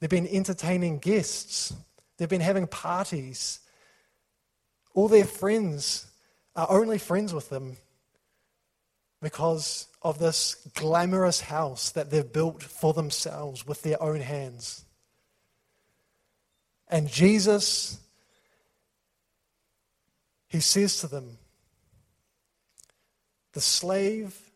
They've 0.00 0.11
been 0.11 0.26
entertaining 0.26 0.99
guests, 0.99 1.73
they've 2.16 2.28
been 2.28 2.40
having 2.40 2.66
parties. 2.66 3.61
All 4.95 5.09
their 5.09 5.26
friends 5.26 6.07
are 6.57 6.71
only 6.71 6.97
friends 6.97 7.35
with 7.35 7.50
them 7.50 7.76
because 9.21 9.88
of 10.00 10.19
this 10.19 10.55
glamorous 10.75 11.40
house 11.40 11.90
that 11.90 12.11
they've 12.11 12.33
built 12.33 12.62
for 12.62 12.95
themselves 12.95 13.66
with 13.66 13.83
their 13.83 14.02
own 14.02 14.21
hands. 14.21 14.87
And 16.88 17.09
Jesus, 17.11 17.99
he 20.57 20.61
says 20.61 21.01
to 21.01 21.07
them, 21.07 21.37
the 23.53 23.61
slave 23.61 24.51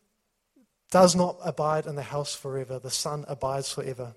does 0.91 1.15
not 1.15 1.37
abide 1.45 1.85
in 1.85 1.95
the 1.95 2.03
house 2.03 2.35
forever, 2.35 2.79
the 2.79 2.91
Son 2.91 3.27
abides 3.29 3.71
forever. 3.71 4.15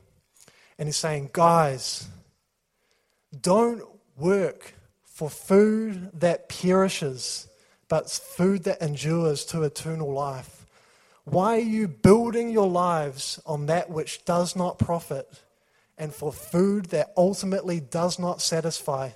And 0.79 0.87
he's 0.87 0.95
saying, 0.95 1.31
guys, 1.33 2.07
don't 3.37 3.83
work 4.15 4.75
for 5.03 5.29
food 5.29 6.09
that 6.21 6.47
perishes, 6.47 7.49
but 7.89 8.09
food 8.09 8.63
that 8.63 8.81
endures 8.81 9.43
to 9.45 9.63
eternal 9.63 10.11
life. 10.13 10.65
Why 11.25 11.57
are 11.57 11.69
you 11.77 11.89
building 11.89 12.49
your 12.49 12.69
lives 12.69 13.41
on 13.45 13.65
that 13.65 13.89
which 13.89 14.23
does 14.23 14.55
not 14.55 14.79
profit 14.79 15.27
and 15.97 16.13
for 16.13 16.31
food 16.31 16.85
that 16.85 17.11
ultimately 17.17 17.81
does 17.81 18.17
not 18.19 18.41
satisfy? 18.41 19.09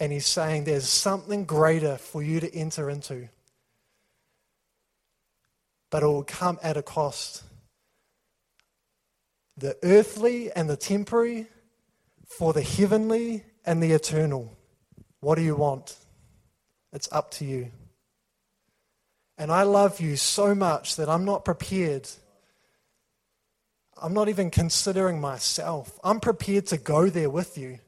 And 0.00 0.12
he's 0.12 0.26
saying 0.26 0.64
there's 0.64 0.88
something 0.88 1.44
greater 1.44 1.96
for 1.96 2.22
you 2.22 2.40
to 2.40 2.54
enter 2.54 2.88
into 2.88 3.28
but 5.90 6.02
it 6.02 6.06
will 6.06 6.24
come 6.24 6.58
at 6.62 6.76
a 6.76 6.82
cost. 6.82 7.42
The 9.56 9.76
earthly 9.82 10.52
and 10.52 10.68
the 10.68 10.76
temporary 10.76 11.46
for 12.26 12.52
the 12.52 12.62
heavenly 12.62 13.44
and 13.64 13.82
the 13.82 13.92
eternal. 13.92 14.52
What 15.20 15.36
do 15.36 15.42
you 15.42 15.56
want? 15.56 15.96
It's 16.92 17.08
up 17.10 17.30
to 17.32 17.44
you. 17.44 17.70
And 19.36 19.50
I 19.50 19.62
love 19.62 20.00
you 20.00 20.16
so 20.16 20.54
much 20.54 20.96
that 20.96 21.08
I'm 21.08 21.24
not 21.24 21.44
prepared. 21.44 22.08
I'm 24.00 24.14
not 24.14 24.28
even 24.28 24.50
considering 24.50 25.20
myself. 25.20 25.98
I'm 26.04 26.20
prepared 26.20 26.66
to 26.66 26.76
go 26.76 27.08
there 27.08 27.30
with 27.30 27.56
you. 27.58 27.78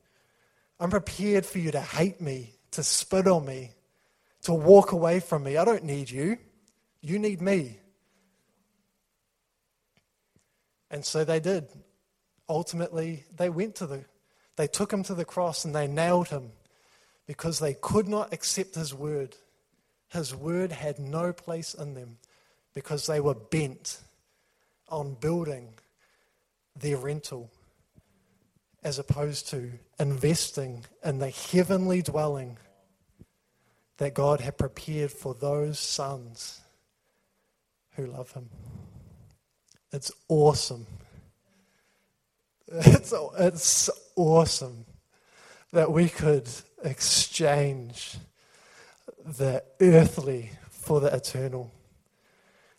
I'm 0.81 0.89
prepared 0.89 1.45
for 1.45 1.59
you 1.59 1.71
to 1.73 1.81
hate 1.81 2.23
me, 2.23 2.55
to 2.71 2.83
spit 2.83 3.27
on 3.27 3.45
me, 3.45 3.73
to 4.43 4.55
walk 4.55 4.93
away 4.93 5.21
from 5.21 5.45
me. 5.45 5.59
I 5.59 5.65
don't 5.67 5.85
need 5.85 6.11
you. 6.11 6.39
You 7.03 7.19
need 7.19 7.43
me. 7.43 7.79
And 10.91 11.05
so 11.05 11.23
they 11.23 11.39
did. 11.39 11.69
Ultimately, 12.49 13.25
they 13.37 13.51
went 13.51 13.75
to 13.77 13.87
the, 13.87 14.05
they 14.57 14.67
took 14.67 14.91
him 14.91 15.03
to 15.05 15.15
the 15.15 15.27
cross 15.27 15.67
and 15.67 15.75
they 15.75 15.87
nailed 15.87 16.29
him 16.29 16.51
because 17.27 17.59
they 17.59 17.75
could 17.75 18.09
not 18.09 18.33
accept 18.33 18.75
his 18.75 18.95
word. 18.95 19.37
His 20.09 20.35
word 20.35 20.73
had 20.73 20.99
no 20.99 21.35
place 21.35 21.75
in 21.75 21.93
them 21.93 22.17
because 22.75 23.07
they 23.07 23.21
were 23.21 23.35
bent 23.35 24.01
on 24.89 25.15
building 25.21 25.75
their 26.75 26.97
rental 26.97 27.51
as 28.83 28.99
opposed 28.99 29.49
to 29.49 29.71
investing 29.99 30.85
in 31.05 31.19
the 31.19 31.31
heavenly 31.31 32.03
dwelling 32.03 32.57
that 33.99 34.15
God 34.15 34.41
had 34.41 34.57
prepared 34.57 35.11
for 35.11 35.35
those 35.35 35.79
sons 35.79 36.61
who 37.97 38.07
love 38.07 38.33
Him. 38.33 38.49
It's 39.93 40.11
awesome. 40.29 40.87
It's, 42.73 43.13
it's 43.37 43.91
awesome 44.15 44.87
that 45.73 45.91
we 45.91 46.09
could 46.09 46.49
exchange 46.85 48.17
the 49.25 49.65
earthly 49.81 50.53
for 50.71 51.01
the 51.01 51.13
eternal, 51.13 51.73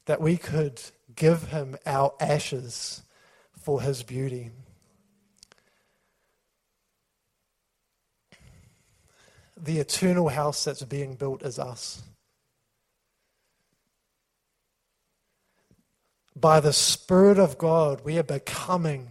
that 0.06 0.22
we 0.22 0.38
could 0.38 0.82
give 1.14 1.50
Him 1.50 1.76
our 1.86 2.14
ashes 2.22 3.02
for 3.60 3.82
His 3.82 4.02
beauty. 4.02 4.52
The 9.64 9.78
eternal 9.78 10.30
house 10.30 10.64
that's 10.64 10.82
being 10.82 11.14
built 11.14 11.44
is 11.44 11.60
us. 11.60 12.02
By 16.36 16.60
the 16.60 16.74
Spirit 16.74 17.38
of 17.38 17.60
God, 17.60 18.02
we 18.04 18.18
are 18.18 18.24
becoming 18.24 19.10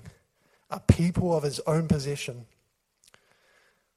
a 0.69 0.81
people 0.81 1.37
of 1.37 1.45
His 1.45 1.61
own 1.69 1.87
possession. 1.87 2.47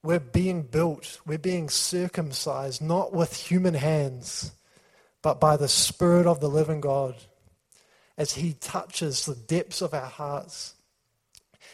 We're 0.03 0.19
being 0.19 0.61
built, 0.61 1.19
we're 1.25 1.39
being 1.39 1.69
circumcised, 1.69 2.81
not 2.81 3.13
with 3.13 3.33
human 3.33 3.73
hands, 3.73 4.51
but 5.23 5.39
by 5.39 5.57
the 5.57 5.69
Spirit 5.69 6.27
of 6.27 6.39
the 6.39 6.49
living 6.49 6.81
God, 6.81 7.15
as 8.15 8.33
He 8.33 8.53
touches 8.53 9.25
the 9.25 9.35
depths 9.35 9.81
of 9.81 9.95
our 9.95 10.01
hearts 10.01 10.75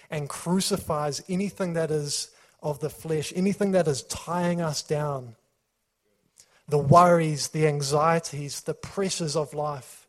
and 0.10 0.30
crucifies 0.30 1.22
anything 1.28 1.74
that 1.74 1.92
is 1.92 2.30
of 2.62 2.80
the 2.80 2.90
flesh, 2.90 3.32
anything 3.36 3.72
that 3.72 3.88
is 3.88 4.04
tying 4.04 4.62
us 4.62 4.82
down, 4.82 5.36
the 6.68 6.78
worries, 6.78 7.50
the 7.50 7.68
anxieties, 7.68 8.62
the 8.62 8.74
pressures 8.74 9.36
of 9.36 9.54
life. 9.54 10.08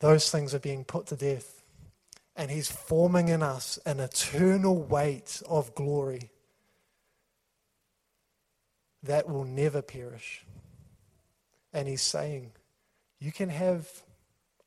Those 0.00 0.30
things 0.30 0.54
are 0.54 0.58
being 0.58 0.84
put 0.84 1.06
to 1.06 1.16
death 1.16 1.56
and 2.36 2.50
He's 2.50 2.70
forming 2.70 3.28
in 3.28 3.42
us 3.42 3.78
an 3.86 3.98
eternal 3.98 4.76
weight 4.76 5.42
of 5.48 5.74
glory 5.74 6.30
that 9.02 9.28
will 9.28 9.44
never 9.44 9.80
perish. 9.80 10.44
And 11.72 11.88
He's 11.88 12.02
saying, 12.02 12.52
You 13.18 13.32
can 13.32 13.48
have 13.48 13.88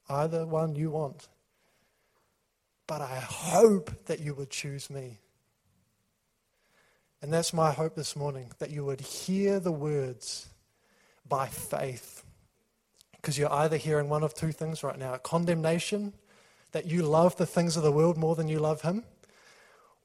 either 0.10 0.46
one 0.46 0.76
you 0.76 0.90
want, 0.90 1.28
but 2.90 3.02
I 3.02 3.20
hope 3.20 3.92
that 4.08 4.20
you 4.20 4.34
would 4.34 4.50
choose 4.50 4.90
me. 4.90 5.20
And 7.22 7.32
that's 7.32 7.54
my 7.54 7.72
hope 7.72 7.94
this 7.94 8.16
morning 8.16 8.50
that 8.58 8.72
you 8.72 8.84
would 8.84 9.00
hear 9.00 9.60
the 9.60 9.72
words 9.72 10.50
by 11.24 11.46
faith. 11.46 12.24
Because 13.12 13.38
you're 13.38 13.54
either 13.54 13.78
hearing 13.78 14.10
one 14.10 14.24
of 14.24 14.34
two 14.34 14.52
things 14.52 14.82
right 14.82 14.98
now 14.98 15.16
condemnation 15.18 16.14
that 16.72 16.88
you 16.88 17.04
love 17.04 17.38
the 17.38 17.46
things 17.46 17.78
of 17.78 17.84
the 17.84 17.92
world 17.92 18.18
more 18.18 18.36
than 18.36 18.48
you 18.48 18.58
love 18.58 18.82
Him, 18.82 19.04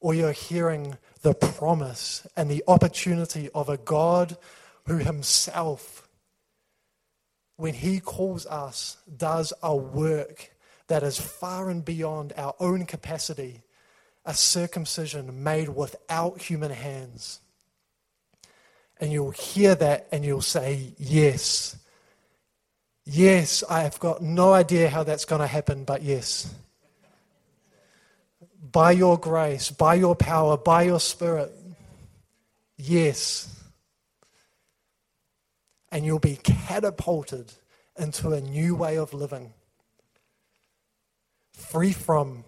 or 0.00 0.12
you're 0.12 0.32
hearing 0.32 0.98
the 1.22 1.32
promise 1.32 2.26
and 2.36 2.50
the 2.50 2.62
opportunity 2.68 3.48
of 3.54 3.70
a 3.70 3.78
God 3.78 4.36
who 4.84 4.98
Himself, 4.98 6.06
when 7.56 7.72
He 7.72 7.98
calls 7.98 8.44
us, 8.44 8.98
does 9.16 9.54
a 9.62 9.74
work 9.74 10.53
that 10.88 11.02
is 11.02 11.18
far 11.18 11.70
and 11.70 11.84
beyond 11.84 12.32
our 12.36 12.54
own 12.60 12.86
capacity, 12.86 13.62
a 14.24 14.34
circumcision 14.34 15.42
made 15.42 15.68
without 15.68 16.40
human 16.40 16.70
hands. 16.70 17.40
And 19.00 19.12
you'll 19.12 19.32
hear 19.32 19.74
that 19.74 20.08
and 20.12 20.24
you'll 20.24 20.40
say, 20.40 20.94
Yes. 20.98 21.76
Yes, 23.06 23.62
I've 23.68 24.00
got 24.00 24.22
no 24.22 24.54
idea 24.54 24.88
how 24.88 25.02
that's 25.02 25.26
going 25.26 25.42
to 25.42 25.46
happen, 25.46 25.84
but 25.84 26.02
yes. 26.02 26.52
By 28.72 28.92
your 28.92 29.18
grace, 29.18 29.70
by 29.70 29.94
your 29.94 30.16
power, 30.16 30.56
by 30.56 30.84
your 30.84 31.00
spirit, 31.00 31.52
yes. 32.78 33.62
And 35.92 36.06
you'll 36.06 36.18
be 36.18 36.36
catapulted 36.42 37.52
into 37.98 38.32
a 38.32 38.40
new 38.40 38.74
way 38.74 38.96
of 38.96 39.12
living, 39.12 39.52
free 41.54 41.92
from 41.92 42.44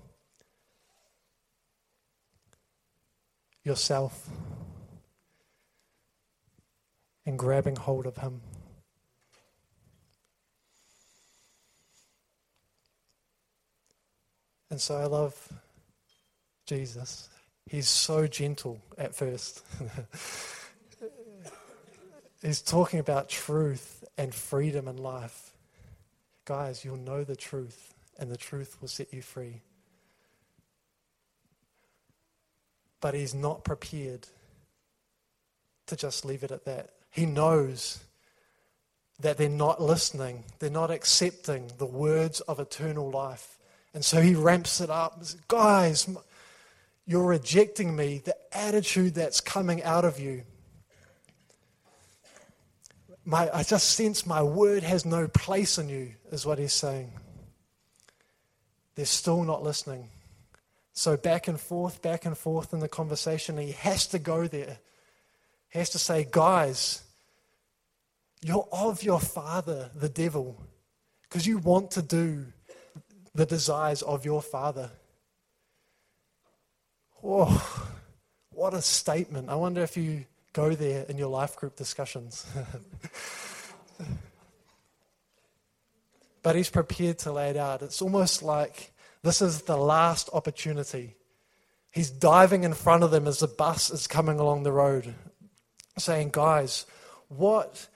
yourself 3.65 4.29
and 7.25 7.39
grabbing 7.39 7.77
hold 7.77 8.07
of 8.07 8.19
Him. 8.19 8.41
And 14.71 14.81
so 14.81 14.97
I 14.97 15.05
love 15.05 15.53
Jesus. 16.67 17.29
He's 17.69 17.89
so 17.89 18.27
gentle 18.27 18.81
at 18.99 19.15
first. 19.15 19.63
He's 22.43 22.63
talking 22.63 23.01
about 23.01 23.29
truth 23.29 24.05
and 24.17 24.35
freedom 24.35 24.87
in 24.87 24.99
life. 24.99 25.53
Guys, 26.45 26.85
you'll 26.85 26.97
know 26.97 27.25
the 27.25 27.35
truth, 27.35 27.95
and 28.19 28.31
the 28.31 28.37
truth 28.37 28.79
will 28.81 28.89
set 28.89 29.13
you 29.13 29.23
free. 29.23 29.63
But 33.01 33.15
he's 33.15 33.35
not 33.35 33.65
prepared 33.65 34.29
to 35.87 35.97
just 35.97 36.25
leave 36.25 36.43
it 36.43 36.51
at 36.51 36.65
that. 36.65 36.91
He 37.11 37.27
knows 37.27 38.01
that 39.21 39.39
they're 39.39 39.49
not 39.49 39.81
listening, 39.81 40.45
they're 40.59 40.71
not 40.71 40.91
accepting 40.91 41.71
the 41.79 41.87
words 41.87 42.41
of 42.43 42.61
eternal 42.61 43.11
life. 43.11 43.59
And 43.95 44.05
so 44.05 44.21
he 44.21 44.35
ramps 44.35 44.81
it 44.83 44.91
up. 44.91 45.23
Guys, 45.49 46.07
you're 47.07 47.25
rejecting 47.25 47.97
me, 47.97 48.21
the 48.25 48.37
attitude 48.53 49.15
that's 49.15 49.41
coming 49.41 49.83
out 49.83 50.05
of 50.05 50.21
you. 50.21 50.43
My, 53.25 53.49
I 53.53 53.63
just 53.63 53.91
sense 53.91 54.27
my 54.27 54.43
word 54.43 54.83
has 54.83 55.07
no 55.07 55.29
place 55.29 55.79
in 55.79 55.89
you, 55.89 56.13
is 56.31 56.45
what 56.45 56.59
he's 56.59 56.75
saying. 56.75 57.13
They're 58.97 59.07
still 59.07 59.45
not 59.45 59.63
listening. 59.63 60.09
So 60.93 61.17
back 61.17 61.47
and 61.47 61.61
forth, 61.61 62.03
back 62.03 62.25
and 62.25 62.37
forth 62.37 62.73
in 62.73 62.81
the 62.81 62.89
conversation, 62.89 63.59
he 63.59 63.73
has 63.73 64.07
to 64.09 64.19
go 64.19 64.49
there. 64.49 64.79
He 65.71 65.79
has 65.79 65.91
to 65.91 65.99
say, 65.99 66.27
guys, 66.29 67.03
you're 68.43 68.69
of 68.73 69.03
your 69.03 69.21
father, 69.21 69.91
the 69.95 70.09
devil, 70.09 70.61
because 71.23 71.47
you 71.47 71.59
want 71.59 71.93
to 71.93 72.03
do 72.03 72.47
the 73.37 73.47
desires 73.47 74.03
of 74.03 74.25
your 74.25 74.43
Father. 74.43 74.91
Oh, 77.23 77.91
what 78.51 78.75
a 78.75 78.83
statement. 78.83 79.49
I 79.51 79.55
wonder 79.55 79.83
if 79.83 79.97
you 79.97 80.25
go 80.53 80.75
there 80.75 81.05
in 81.09 81.19
your 81.19 81.29
life 81.29 81.57
group 81.57 81.77
discussions. 81.77 82.47
but 86.47 86.55
he's 86.55 86.71
prepared 86.71 87.19
to 87.19 87.33
lay 87.33 87.51
it 87.51 87.57
out. 87.57 87.83
It's 87.83 88.01
almost 88.01 88.41
like 88.41 88.93
this 89.25 89.43
is 89.43 89.63
the 89.63 89.77
last 89.77 90.31
opportunity. 90.33 91.17
He's 91.91 92.09
diving 92.09 92.63
in 92.63 92.73
front 92.73 93.03
of 93.03 93.11
them 93.11 93.27
as 93.27 93.41
the 93.41 93.49
bus 93.49 93.91
is 93.91 94.07
coming 94.07 94.39
along 94.39 94.63
the 94.63 94.71
road, 94.71 95.13
saying, 95.99 96.29
Guys, 96.33 96.87
what 97.27 97.89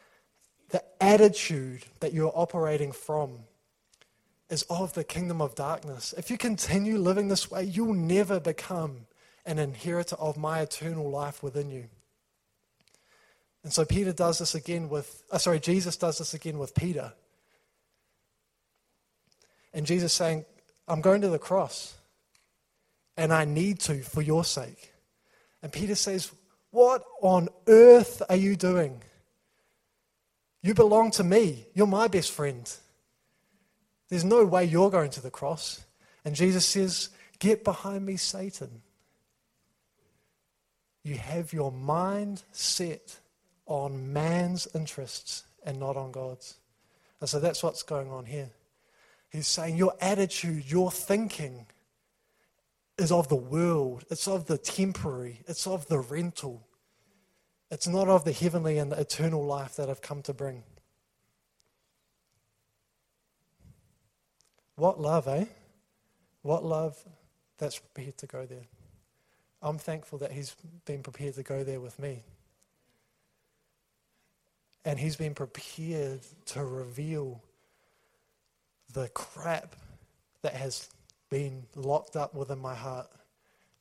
the 0.71 0.83
attitude 1.01 1.85
that 2.01 2.13
you're 2.13 2.33
operating 2.35 2.91
from 2.91 3.39
is 4.49 4.65
of 4.65 4.95
the 4.95 5.05
kingdom 5.05 5.41
of 5.41 5.55
darkness. 5.55 6.13
If 6.19 6.29
you 6.29 6.37
continue 6.37 6.99
living 6.99 7.29
this 7.29 7.53
way, 7.53 7.63
you'll 7.63 7.95
never 7.95 8.41
become 8.41 9.07
an 9.47 9.61
inheritor 9.61 10.17
of 10.17 10.37
my 10.37 10.59
eternal 10.59 11.09
life 11.09 11.41
within 11.41 11.71
you. 11.71 11.85
And 13.63 13.73
so 13.73 13.85
Peter 13.85 14.13
does 14.13 14.39
this 14.39 14.57
again 14.57 14.89
with, 14.89 15.23
uh, 15.31 15.39
sorry, 15.39 15.61
Jesus 15.61 15.97
does 15.97 16.19
this 16.19 16.35
again 16.35 16.59
with 16.59 16.75
Peter. 16.75 17.13
And 19.73 19.87
Jesus 19.87 20.13
saying, 20.13 20.45
I'm 20.89 21.01
going 21.01 21.21
to 21.21 21.29
the 21.29 21.39
cross, 21.39 21.95
and 23.17 23.33
I 23.33 23.45
need 23.45 23.81
to 23.81 24.03
for 24.03 24.23
your 24.23 24.45
sake. 24.45 24.93
And 25.63 25.73
Peter 25.73 25.95
says, 25.95 26.33
What 26.71 27.05
on 27.23 27.49
earth 27.69 28.23
are 28.29 28.37
you 28.37 28.57
doing? 28.57 29.03
You 30.63 30.75
belong 30.75 31.11
to 31.13 31.25
me. 31.25 31.67
You're 31.75 31.87
my 31.87 32.09
best 32.09 32.33
friend. 32.33 32.71
There's 34.09 34.25
no 34.25 34.45
way 34.45 34.65
you're 34.65 34.91
going 34.91 35.11
to 35.11 35.23
the 35.23 35.31
cross. 35.31 35.85
And 36.25 36.35
Jesus 36.35 36.67
says, 36.67 37.11
Get 37.39 37.65
behind 37.65 38.05
me, 38.05 38.17
Satan. 38.17 38.83
You 41.03 41.15
have 41.15 41.53
your 41.53 41.73
mind 41.73 42.43
set 42.53 43.19
on 43.65 44.13
man's 44.13 44.69
interests 44.75 45.45
and 45.65 45.79
not 45.79 45.97
on 45.97 46.11
God's. 46.11 46.57
And 47.21 47.29
so 47.29 47.41
that's 47.41 47.63
what's 47.63 47.83
going 47.83 48.11
on 48.11 48.27
here. 48.27 48.51
He's 49.31 49.47
saying 49.47 49.77
your 49.77 49.95
attitude, 50.01 50.71
your 50.71 50.91
thinking 50.91 51.67
is 52.99 53.13
of 53.13 53.29
the 53.29 53.37
world, 53.37 54.05
it's 54.11 54.29
of 54.29 54.47
the 54.47 54.59
temporary, 54.59 55.41
it's 55.47 55.67
of 55.67 55.87
the 55.87 55.99
rental. 55.99 56.67
It's 57.71 57.87
not 57.87 58.09
of 58.09 58.25
the 58.25 58.33
heavenly 58.33 58.79
and 58.79 58.91
the 58.91 59.01
eternal 59.01 59.45
life 59.47 59.77
that 59.77 59.89
I've 59.89 60.03
come 60.03 60.23
to 60.23 60.35
bring. 60.35 60.65
What 64.75 65.01
love, 65.01 65.29
eh? 65.29 65.45
What 66.43 66.65
love 66.65 66.99
that's 67.59 67.79
prepared 67.79 68.19
to 68.19 68.27
go 68.27 68.47
there. 68.47 68.67
I'm 69.63 69.79
thankful 69.79 70.19
that 70.19 70.33
he's 70.33 70.57
been 70.87 71.03
prepared 71.03 71.35
to 71.35 71.43
go 71.43 71.63
there 71.63 71.81
with 71.81 71.99
me. 71.99 72.25
And 74.85 74.99
he's 74.99 75.17
been 75.17 75.35
prepared 75.35 76.23
to 76.47 76.65
reveal 76.65 77.43
the 78.93 79.09
crap 79.09 79.77
that 80.43 80.55
has 80.55 80.89
been 81.31 81.65
locked 81.75 82.17
up 82.17 82.35
within 82.35 82.59
my 82.59 82.75
heart 82.75 83.09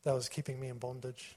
that 0.04 0.14
was 0.14 0.30
keeping 0.30 0.60
me 0.60 0.68
in 0.68 0.78
bondage. 0.78 1.36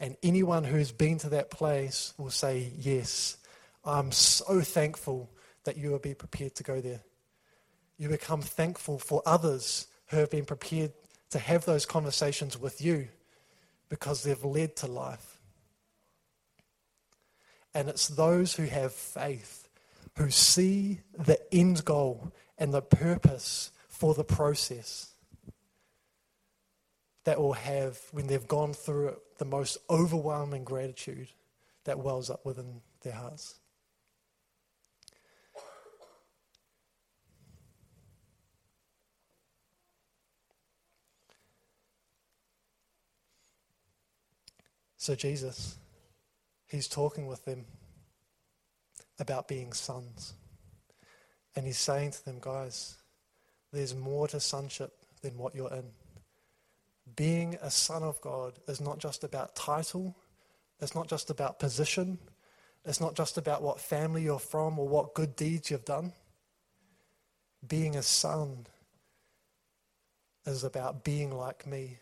And 0.00 0.16
anyone 0.22 0.64
who's 0.64 0.90
been 0.90 1.18
to 1.18 1.28
that 1.30 1.50
place 1.50 2.12
will 2.18 2.30
say, 2.30 2.72
Yes, 2.76 3.36
I'm 3.84 4.10
so 4.12 4.60
thankful 4.60 5.30
that 5.64 5.76
you 5.76 5.90
will 5.90 5.98
be 5.98 6.14
prepared 6.14 6.54
to 6.56 6.62
go 6.62 6.80
there. 6.80 7.00
You 7.98 8.08
become 8.08 8.42
thankful 8.42 8.98
for 8.98 9.22
others 9.24 9.86
who 10.08 10.16
have 10.16 10.30
been 10.30 10.44
prepared 10.44 10.92
to 11.30 11.38
have 11.38 11.64
those 11.64 11.86
conversations 11.86 12.58
with 12.58 12.80
you 12.80 13.08
because 13.88 14.22
they've 14.22 14.44
led 14.44 14.76
to 14.76 14.86
life. 14.86 15.38
And 17.74 17.88
it's 17.88 18.08
those 18.08 18.54
who 18.54 18.64
have 18.64 18.92
faith, 18.92 19.61
who 20.16 20.30
see 20.30 21.00
the 21.16 21.40
end 21.52 21.84
goal 21.84 22.32
and 22.58 22.72
the 22.72 22.82
purpose 22.82 23.72
for 23.88 24.14
the 24.14 24.24
process 24.24 25.14
that 27.24 27.40
will 27.40 27.52
have, 27.52 27.98
when 28.10 28.26
they've 28.26 28.48
gone 28.48 28.72
through 28.72 29.08
it, 29.08 29.18
the 29.38 29.44
most 29.44 29.78
overwhelming 29.88 30.64
gratitude 30.64 31.28
that 31.84 31.98
wells 31.98 32.30
up 32.30 32.44
within 32.44 32.80
their 33.02 33.12
hearts. 33.12 33.58
So, 44.96 45.16
Jesus, 45.16 45.78
he's 46.68 46.86
talking 46.86 47.26
with 47.26 47.44
them 47.44 47.64
about 49.22 49.46
being 49.46 49.72
sons. 49.72 50.34
And 51.54 51.64
he's 51.64 51.78
saying 51.78 52.10
to 52.10 52.24
them, 52.24 52.38
guys, 52.40 52.96
there's 53.72 53.94
more 53.94 54.26
to 54.28 54.40
sonship 54.40 54.92
than 55.22 55.38
what 55.38 55.54
you're 55.54 55.72
in. 55.72 55.84
Being 57.14 57.56
a 57.62 57.70
son 57.70 58.02
of 58.02 58.20
God 58.20 58.58
is 58.66 58.80
not 58.80 58.98
just 58.98 59.22
about 59.22 59.54
title, 59.54 60.16
it's 60.80 60.94
not 60.94 61.08
just 61.08 61.30
about 61.30 61.60
position, 61.60 62.18
it's 62.84 63.00
not 63.00 63.14
just 63.14 63.38
about 63.38 63.62
what 63.62 63.80
family 63.80 64.24
you're 64.24 64.40
from 64.40 64.78
or 64.78 64.88
what 64.88 65.14
good 65.14 65.36
deeds 65.36 65.70
you've 65.70 65.84
done. 65.84 66.12
Being 67.66 67.94
a 67.94 68.02
son 68.02 68.66
is 70.46 70.64
about 70.64 71.04
being 71.04 71.30
like 71.30 71.64
me 71.64 71.98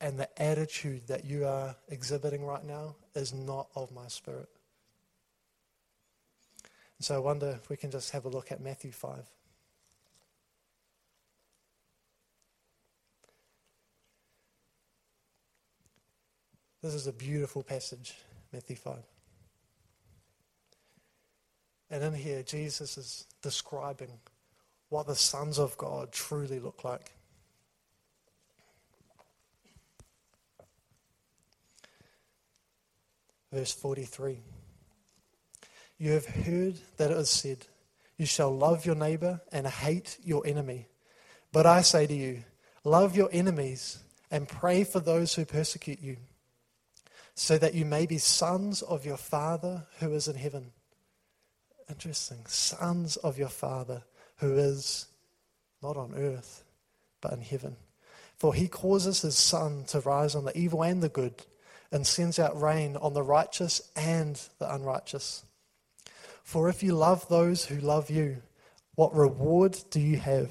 and 0.00 0.18
the 0.18 0.42
attitude 0.42 1.06
that 1.06 1.24
you 1.24 1.46
are 1.46 1.76
exhibiting 1.88 2.44
right 2.44 2.64
now 2.64 2.96
is 3.14 3.32
not 3.32 3.68
of 3.76 3.92
my 3.92 4.08
spirit. 4.08 4.48
And 6.98 7.04
so 7.04 7.14
I 7.14 7.18
wonder 7.18 7.50
if 7.50 7.68
we 7.68 7.76
can 7.76 7.90
just 7.90 8.10
have 8.12 8.24
a 8.24 8.28
look 8.28 8.50
at 8.50 8.60
Matthew 8.60 8.92
5. 8.92 9.18
This 16.82 16.94
is 16.94 17.06
a 17.06 17.12
beautiful 17.12 17.62
passage, 17.62 18.14
Matthew 18.52 18.76
5. 18.76 18.98
And 21.90 22.02
in 22.02 22.14
here, 22.14 22.42
Jesus 22.42 22.96
is 22.96 23.26
describing 23.42 24.10
what 24.88 25.06
the 25.06 25.14
sons 25.14 25.58
of 25.58 25.76
God 25.76 26.12
truly 26.12 26.60
look 26.60 26.84
like. 26.84 27.12
verse 33.56 33.72
43. 33.72 34.38
You 35.98 36.12
have 36.12 36.26
heard 36.26 36.74
that 36.98 37.10
it 37.10 37.16
is 37.16 37.30
said, 37.30 37.66
You 38.18 38.26
shall 38.26 38.54
love 38.54 38.84
your 38.84 38.94
neighbor 38.94 39.40
and 39.50 39.66
hate 39.66 40.18
your 40.22 40.46
enemy. 40.46 40.88
But 41.52 41.66
I 41.66 41.80
say 41.82 42.06
to 42.06 42.14
you, 42.14 42.44
love 42.84 43.16
your 43.16 43.30
enemies 43.32 43.98
and 44.30 44.48
pray 44.48 44.84
for 44.84 45.00
those 45.00 45.34
who 45.34 45.44
persecute 45.44 46.02
you, 46.02 46.16
so 47.34 47.56
that 47.58 47.74
you 47.74 47.84
may 47.84 48.06
be 48.06 48.18
sons 48.18 48.82
of 48.82 49.06
your 49.06 49.16
Father 49.16 49.86
who 50.00 50.12
is 50.12 50.28
in 50.28 50.36
heaven. 50.36 50.72
Interesting. 51.88 52.38
Sons 52.46 53.16
of 53.16 53.38
your 53.38 53.48
Father 53.48 54.02
who 54.38 54.56
is 54.56 55.06
not 55.82 55.96
on 55.96 56.14
earth, 56.14 56.64
but 57.20 57.32
in 57.32 57.40
heaven. 57.40 57.76
For 58.36 58.52
he 58.52 58.68
causes 58.68 59.22
his 59.22 59.38
sun 59.38 59.84
to 59.88 60.00
rise 60.00 60.34
on 60.34 60.44
the 60.44 60.56
evil 60.58 60.82
and 60.82 61.02
the 61.02 61.08
good 61.08 61.42
and 61.90 62.06
sends 62.06 62.38
out 62.38 62.60
rain 62.60 62.96
on 62.96 63.14
the 63.14 63.22
righteous 63.22 63.80
and 63.94 64.38
the 64.58 64.72
unrighteous. 64.72 65.44
For 66.46 66.68
if 66.68 66.84
you 66.84 66.94
love 66.94 67.28
those 67.28 67.64
who 67.64 67.80
love 67.80 68.08
you, 68.08 68.40
what 68.94 69.12
reward 69.12 69.76
do 69.90 69.98
you 69.98 70.16
have? 70.18 70.48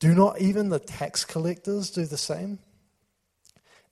Do 0.00 0.12
not 0.12 0.40
even 0.40 0.70
the 0.70 0.80
tax 0.80 1.24
collectors 1.24 1.88
do 1.90 2.04
the 2.04 2.18
same? 2.18 2.58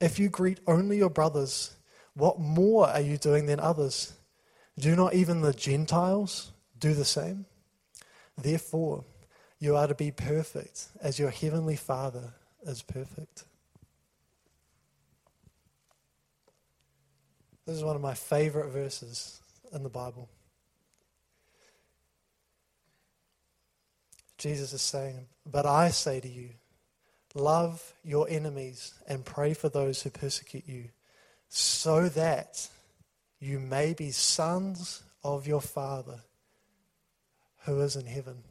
If 0.01 0.19
you 0.19 0.29
greet 0.29 0.59
only 0.67 0.97
your 0.97 1.11
brothers, 1.11 1.77
what 2.15 2.41
more 2.41 2.89
are 2.89 3.01
you 3.01 3.19
doing 3.19 3.47
than 3.47 3.61
others? 3.61 4.15
Do 4.77 4.97
not 4.97 5.15
even 5.15 5.43
the 5.43 5.53
Gentiles 5.53 6.51
do 6.81 6.93
the 6.93 7.05
same? 7.05 7.47
Therefore, 8.37 9.05
you 9.61 9.77
are 9.77 9.87
to 9.87 9.95
be 9.95 10.11
perfect 10.11 10.89
as 11.01 11.21
your 11.21 11.31
heavenly 11.31 11.77
Father 11.77 12.35
is 12.65 12.83
perfect. 12.83 13.45
This 17.65 17.77
is 17.77 17.85
one 17.85 17.95
of 17.95 18.03
my 18.03 18.15
favorite 18.15 18.71
verses 18.71 19.41
in 19.73 19.85
the 19.85 19.89
Bible. 19.89 20.29
Jesus 24.43 24.73
is 24.73 24.83
saying, 24.83 25.29
But 25.47 25.67
I 25.67 25.91
say 25.91 26.19
to 26.19 26.29
you, 26.29 26.51
love 27.33 27.95
your 28.03 28.27
enemies 28.29 28.93
and 29.07 29.25
pray 29.25 29.55
for 29.55 29.69
those 29.69 30.03
who 30.03 30.11
persecute 30.11 30.67
you, 30.67 30.89
so 31.49 32.09
that 32.09 32.69
you 33.39 33.61
may 33.61 33.95
be 33.95 34.11
sons 34.11 35.05
of 35.23 35.47
your 35.47 35.61
Father 35.61 36.23
who 37.67 37.81
is 37.83 37.95
in 37.95 38.07
heaven. 38.07 38.43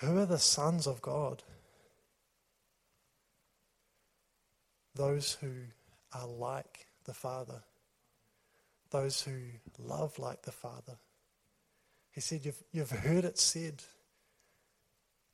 Who 0.00 0.18
are 0.18 0.26
the 0.26 0.38
sons 0.38 0.86
of 0.86 1.00
God? 1.00 1.42
Those 4.94 5.38
who 5.40 5.52
are 6.12 6.26
like 6.26 6.86
the 7.04 7.14
Father, 7.14 7.62
those 8.90 9.22
who 9.22 9.38
love 9.78 10.18
like 10.18 10.42
the 10.42 10.52
Father. 10.52 10.98
He 12.16 12.22
said, 12.22 12.46
You've, 12.46 12.62
you've 12.72 12.90
heard 12.90 13.26
it 13.26 13.38
said, 13.38 13.82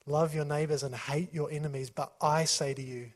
love 0.04 0.34
your 0.34 0.44
neighbors 0.44 0.82
and 0.82 0.92
hate 0.92 1.32
your 1.32 1.48
enemies, 1.48 1.90
but 1.90 2.12
I 2.20 2.44
say 2.44 2.74
to 2.74 2.82
you, 2.82 3.10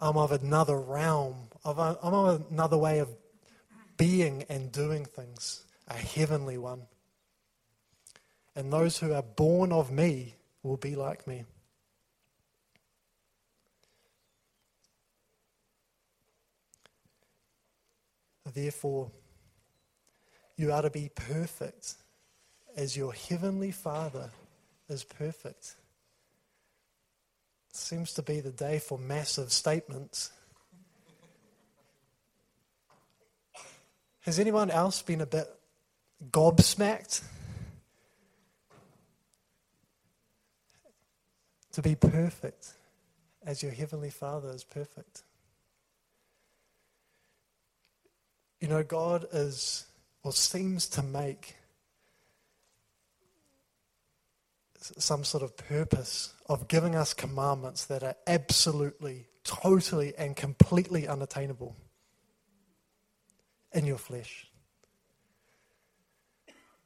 I'm 0.00 0.16
of 0.16 0.32
another 0.32 0.76
realm, 0.76 1.36
I'm 1.64 1.78
of 1.78 2.50
another 2.50 2.76
way 2.76 2.98
of 2.98 3.08
being 3.96 4.44
and 4.48 4.72
doing 4.72 5.04
things, 5.04 5.64
a 5.86 5.94
heavenly 5.94 6.58
one. 6.58 6.82
And 8.56 8.72
those 8.72 8.98
who 8.98 9.14
are 9.14 9.22
born 9.22 9.70
of 9.70 9.92
me 9.92 10.34
will 10.64 10.76
be 10.76 10.96
like 10.96 11.28
me. 11.28 11.44
Therefore, 18.52 19.12
you 20.56 20.72
are 20.72 20.82
to 20.82 20.90
be 20.90 21.10
perfect 21.14 21.94
as 22.76 22.96
your 22.96 23.12
heavenly 23.12 23.70
Father 23.70 24.30
is 24.88 25.04
perfect. 25.04 25.76
Seems 27.72 28.14
to 28.14 28.22
be 28.22 28.40
the 28.40 28.50
day 28.50 28.78
for 28.78 28.98
massive 28.98 29.52
statements. 29.52 30.30
Has 34.20 34.38
anyone 34.38 34.70
else 34.70 35.02
been 35.02 35.20
a 35.20 35.26
bit 35.26 35.46
gobsmacked? 36.30 37.22
To 41.72 41.82
be 41.82 41.94
perfect 41.94 42.72
as 43.44 43.62
your 43.62 43.72
heavenly 43.72 44.10
Father 44.10 44.50
is 44.50 44.64
perfect. 44.64 45.22
You 48.60 48.68
know, 48.68 48.82
God 48.82 49.26
is, 49.32 49.85
or 50.26 50.32
seems 50.32 50.88
to 50.88 51.04
make 51.04 51.54
some 54.76 55.22
sort 55.22 55.44
of 55.44 55.56
purpose 55.56 56.34
of 56.48 56.66
giving 56.66 56.96
us 56.96 57.14
commandments 57.14 57.84
that 57.86 58.02
are 58.02 58.16
absolutely, 58.26 59.28
totally, 59.44 60.14
and 60.18 60.34
completely 60.34 61.06
unattainable 61.06 61.76
in 63.72 63.86
your 63.86 63.98
flesh. 63.98 64.48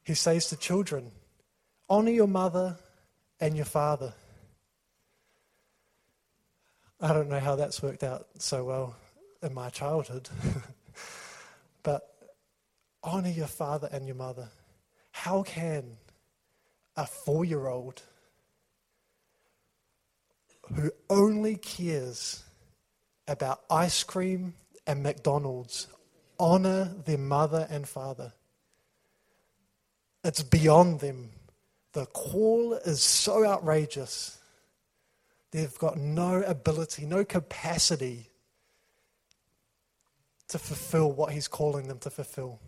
He 0.03 0.13
says 0.13 0.45
to 0.49 0.55
children, 0.55 1.09
Honor 1.89 2.11
your 2.11 2.27
mother 2.27 2.77
and 3.39 3.55
your 3.55 3.65
father. 3.65 4.13
I 6.99 7.11
don't 7.11 7.27
know 7.27 7.39
how 7.39 7.55
that's 7.55 7.81
worked 7.81 8.03
out 8.03 8.27
so 8.37 8.63
well 8.63 8.95
in 9.41 9.51
my 9.55 9.69
childhood, 9.71 10.29
but 11.81 12.10
honor 13.03 13.29
your 13.29 13.47
father 13.47 13.89
and 13.91 14.05
your 14.05 14.15
mother. 14.15 14.49
How 15.11 15.43
can 15.43 15.97
a 16.95 17.05
four 17.05 17.45
year 17.45 17.67
old 17.67 18.01
who 20.73 20.91
only 21.09 21.55
cares 21.55 22.43
about 23.27 23.61
ice 23.69 24.03
cream 24.03 24.53
and 24.87 25.03
McDonald's 25.03 25.87
honor 26.39 26.93
their 27.05 27.17
mother 27.17 27.67
and 27.69 27.87
father? 27.87 28.33
It's 30.23 30.43
beyond 30.43 30.99
them. 30.99 31.31
The 31.93 32.05
call 32.05 32.73
is 32.73 33.01
so 33.01 33.45
outrageous. 33.45 34.37
They've 35.51 35.77
got 35.77 35.97
no 35.97 36.41
ability, 36.43 37.05
no 37.05 37.25
capacity 37.25 38.29
to 40.47 40.59
fulfill 40.59 41.11
what 41.11 41.33
He's 41.33 41.47
calling 41.47 41.87
them 41.87 41.99
to 41.99 42.09
fulfill. 42.09 42.59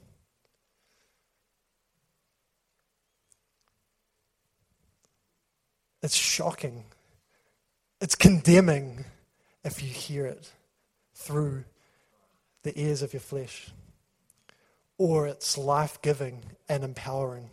It's 6.04 6.16
shocking. 6.16 6.84
It's 8.02 8.14
condemning 8.14 9.06
if 9.64 9.82
you 9.82 9.88
hear 9.88 10.26
it 10.26 10.52
through 11.16 11.64
the 12.64 12.78
ears 12.80 13.02
of 13.02 13.14
your 13.14 13.22
flesh. 13.22 13.72
Or 14.98 15.26
it's 15.28 15.58
life 15.58 16.02
giving 16.02 16.44
and 16.68 16.84
empowering. 16.84 17.50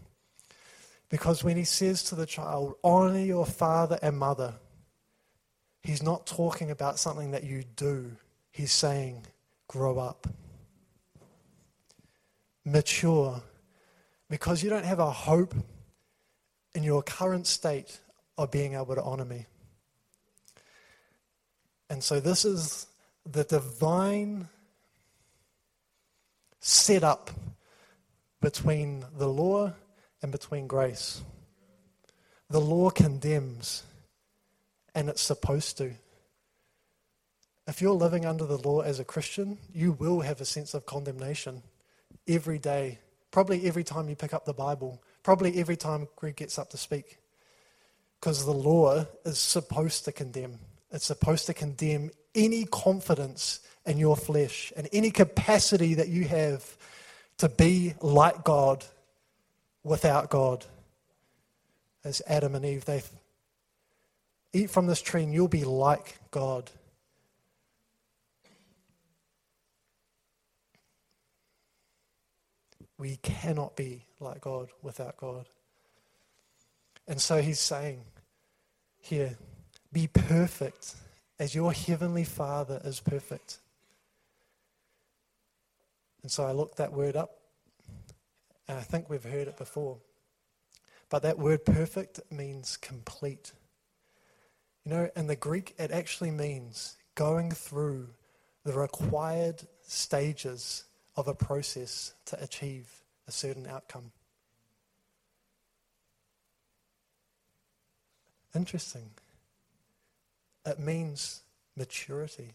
Because 1.09 1.45
when 1.45 1.57
he 1.57 1.65
says 1.65 2.03
to 2.05 2.17
the 2.17 2.27
child, 2.27 2.75
honor 2.83 3.21
your 3.21 3.47
father 3.47 3.99
and 4.03 4.19
mother, 4.19 4.55
he's 5.85 6.03
not 6.03 6.27
talking 6.27 6.73
about 6.73 6.99
something 6.99 7.31
that 7.31 7.45
you 7.45 7.63
do. 7.77 8.17
He's 8.51 8.73
saying, 8.73 9.27
grow 9.69 9.99
up, 9.99 10.27
mature, 12.65 13.43
because 14.29 14.63
you 14.63 14.71
don't 14.71 14.85
have 14.85 14.99
a 14.99 15.11
hope 15.11 15.55
in 16.75 16.83
your 16.83 17.03
current 17.03 17.47
state 17.47 18.01
of 18.43 18.51
being 18.51 18.75
able 18.75 18.95
to 18.95 19.03
honor 19.03 19.25
me. 19.25 19.47
And 21.91 22.03
so, 22.03 22.21
this 22.21 22.45
is 22.45 22.87
the 23.27 23.45
divine 23.45 24.49
setup 26.61 27.31
between 28.41 29.05
the 29.17 29.29
law 29.29 29.73
and 30.23 30.33
between 30.33 30.67
grace. 30.67 31.21
The 32.49 32.61
law 32.61 32.91
condemns, 32.91 33.83
and 34.95 35.09
it's 35.09 35.23
supposed 35.23 35.79
to. 35.79 35.93
If 37.67 37.83
you're 37.83 37.93
living 37.93 38.25
under 38.25 38.47
the 38.47 38.59
law 38.59 38.81
as 38.81 38.99
a 38.99 39.05
Christian, 39.05 39.59
you 39.73 39.93
will 39.93 40.21
have 40.21 40.41
a 40.41 40.45
sense 40.45 40.75
of 40.75 40.87
condemnation 40.87 41.63
every 42.27 42.59
day, 42.59 42.99
probably 43.31 43.67
every 43.67 43.85
time 43.85 44.09
you 44.09 44.17
pick 44.17 44.33
up 44.33 44.45
the 44.45 44.55
Bible, 44.55 45.03
probably 45.23 45.59
every 45.59 45.77
time 45.77 46.09
Greg 46.17 46.37
gets 46.37 46.59
up 46.59 46.71
to 46.71 46.77
speak. 46.77 47.20
Because 48.21 48.45
the 48.45 48.53
law 48.53 49.07
is 49.25 49.39
supposed 49.39 50.05
to 50.05 50.13
condemn. 50.13 50.59
It's 50.93 51.07
supposed 51.07 51.47
to 51.47 51.55
condemn 51.55 52.11
any 52.35 52.65
confidence 52.67 53.61
in 53.87 53.99
your 53.99 54.17
flesh 54.17 54.73
and 54.77 54.89
any 54.93 55.11
capacity 55.11 55.95
that 55.95 56.09
you 56.09 56.25
have 56.25 56.77
to 57.39 57.49
be 57.49 57.95
like 58.03 58.45
God 58.45 58.85
without 59.83 60.29
God. 60.31 60.67
As 62.05 62.21
Adam 62.27 62.55
and 62.55 62.65
Eve, 62.65 62.85
they 62.85 63.03
eat 64.53 64.71
from 64.71 64.87
this 64.87 65.01
tree 65.01 65.23
and 65.23 65.33
you'll 65.33 65.49
be 65.49 65.65
like 65.65 66.19
God. 66.31 66.71
We 72.99 73.17
cannot 73.17 73.77
be 73.77 74.05
like 74.19 74.43
God 74.43 74.69
without 74.83 75.17
God. 75.17 75.49
And 77.09 77.21
so 77.21 77.41
he's 77.41 77.59
saying 77.59 78.03
here, 79.01 79.37
be 79.93 80.07
perfect 80.07 80.95
as 81.39 81.55
your 81.55 81.73
heavenly 81.73 82.25
Father 82.25 82.81
is 82.85 83.01
perfect. 83.01 83.59
And 86.23 86.31
so 86.31 86.45
I 86.45 86.53
looked 86.53 86.77
that 86.77 86.93
word 86.93 87.17
up, 87.17 87.39
and 88.69 88.79
I 88.79 88.83
think 88.83 89.09
we've 89.09 89.25
heard 89.25 89.49
it 89.49 89.57
before. 89.57 89.99
But 91.09 91.23
that 91.23 91.39
word 91.39 91.65
perfect 91.65 92.21
means 92.31 92.77
complete. 92.77 93.53
You 94.85 94.93
know, 94.93 95.11
in 95.17 95.27
the 95.27 95.37
Greek, 95.37 95.75
it 95.79 95.91
actually 95.91 96.31
means 96.31 96.97
going 97.15 97.51
through 97.51 98.09
the 98.65 98.73
required 98.73 99.63
stages 99.83 100.85
of 101.17 101.27
a 101.27 101.35
process 101.35 102.15
to 102.27 102.43
achieve 102.43 103.03
a 103.27 103.33
certain 103.33 103.67
outcome. 103.67 104.13
Interesting. 108.55 109.11
It 110.67 110.79
means 110.79 111.43
maturity. 111.77 112.53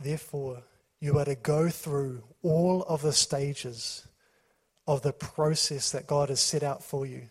Therefore, 0.00 0.62
you 1.00 1.18
are 1.18 1.24
to 1.24 1.34
go 1.34 1.68
through 1.68 2.22
all 2.42 2.82
of 2.84 3.02
the 3.02 3.12
stages 3.12 4.06
of 4.86 5.02
the 5.02 5.12
process 5.12 5.92
that 5.92 6.06
God 6.06 6.28
has 6.28 6.40
set 6.40 6.62
out 6.62 6.82
for 6.82 7.06
you 7.06 7.22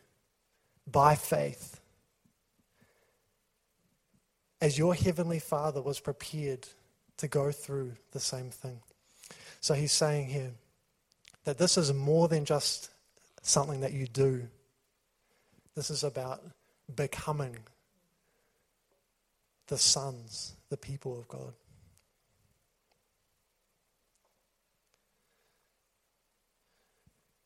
by 0.90 1.16
faith. 1.16 1.80
As 4.62 4.78
your 4.78 4.94
heavenly 4.94 5.40
Father 5.40 5.82
was 5.82 6.00
prepared 6.00 6.68
to 7.18 7.28
go 7.28 7.52
through 7.52 7.94
the 8.12 8.20
same 8.20 8.50
thing. 8.50 8.80
So 9.60 9.74
he's 9.74 9.92
saying 9.92 10.28
here 10.28 10.52
that 11.46 11.58
this 11.58 11.78
is 11.78 11.94
more 11.94 12.28
than 12.28 12.46
just 12.46 12.90
something 13.42 13.82
that 13.82 13.94
you 13.94 14.08
do 14.08 14.48
this 15.76 15.90
is 15.90 16.04
about 16.04 16.44
becoming 16.94 17.58
the 19.68 19.78
sons, 19.78 20.56
the 20.70 20.78
people 20.78 21.18
of 21.18 21.28
God. 21.28 21.54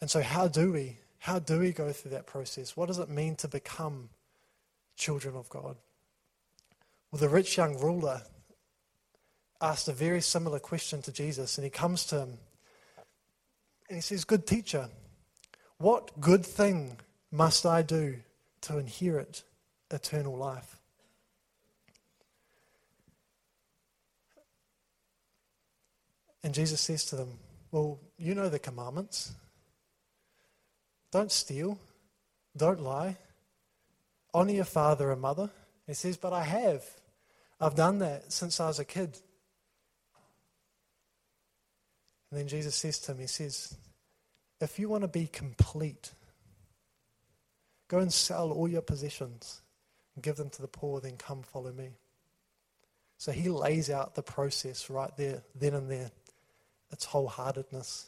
And 0.01 0.09
so, 0.09 0.21
how 0.21 0.47
do 0.47 0.71
we? 0.71 0.97
How 1.19 1.39
do 1.39 1.59
we 1.59 1.71
go 1.71 1.91
through 1.91 2.11
that 2.11 2.27
process? 2.27 2.77
What 2.77 2.85
does 2.87 2.99
it 2.99 3.09
mean 3.09 3.35
to 3.37 3.47
become 3.47 4.09
children 4.95 5.35
of 5.35 5.49
God? 5.49 5.75
Well, 7.11 7.19
the 7.19 7.29
rich 7.29 7.57
young 7.57 7.79
ruler 7.79 8.21
asked 9.59 9.87
a 9.87 9.93
very 9.93 10.21
similar 10.21 10.59
question 10.59 11.01
to 11.01 11.11
Jesus, 11.11 11.57
and 11.57 11.63
he 11.63 11.71
comes 11.71 12.05
to 12.07 12.19
him 12.19 12.37
and 13.89 13.97
he 13.97 14.01
says, 14.01 14.23
Good 14.23 14.45
teacher, 14.45 14.89
what 15.77 16.19
good 16.19 16.45
thing 16.45 16.97
must 17.35 17.65
I 17.65 17.81
do 17.81 18.17
to 18.61 18.77
inherit 18.77 19.43
eternal 19.91 20.35
life? 20.35 20.79
And 26.43 26.53
Jesus 26.53 26.79
says 26.79 27.05
to 27.05 27.15
them, 27.15 27.39
Well, 27.71 27.99
you 28.17 28.35
know 28.35 28.49
the 28.49 28.59
commandments. 28.59 29.33
Don't 31.11 31.31
steal. 31.31 31.79
Don't 32.55 32.81
lie. 32.81 33.17
Honor 34.33 34.53
your 34.53 34.65
father 34.65 35.11
and 35.11 35.21
mother. 35.21 35.49
He 35.87 35.93
says, 35.93 36.17
But 36.17 36.33
I 36.33 36.43
have. 36.43 36.85
I've 37.59 37.75
done 37.75 37.99
that 37.99 38.31
since 38.31 38.59
I 38.59 38.67
was 38.67 38.79
a 38.79 38.85
kid. 38.85 39.17
And 42.29 42.39
then 42.39 42.47
Jesus 42.47 42.75
says 42.75 42.99
to 42.99 43.13
him, 43.13 43.19
He 43.19 43.27
says, 43.27 43.75
If 44.61 44.77
you 44.77 44.87
want 44.87 45.01
to 45.01 45.07
be 45.07 45.27
complete, 45.27 46.11
Go 47.87 47.99
and 47.99 48.11
sell 48.11 48.51
all 48.51 48.67
your 48.67 48.81
possessions 48.81 49.61
and 50.15 50.23
give 50.23 50.37
them 50.37 50.49
to 50.49 50.61
the 50.61 50.67
poor, 50.67 50.99
then 50.99 51.17
come 51.17 51.43
follow 51.43 51.71
me. 51.71 51.91
So 53.17 53.31
he 53.31 53.49
lays 53.49 53.89
out 53.89 54.15
the 54.15 54.23
process 54.23 54.89
right 54.89 55.15
there, 55.17 55.43
then 55.53 55.73
and 55.73 55.89
there. 55.89 56.11
It's 56.91 57.07
wholeheartedness. 57.07 58.05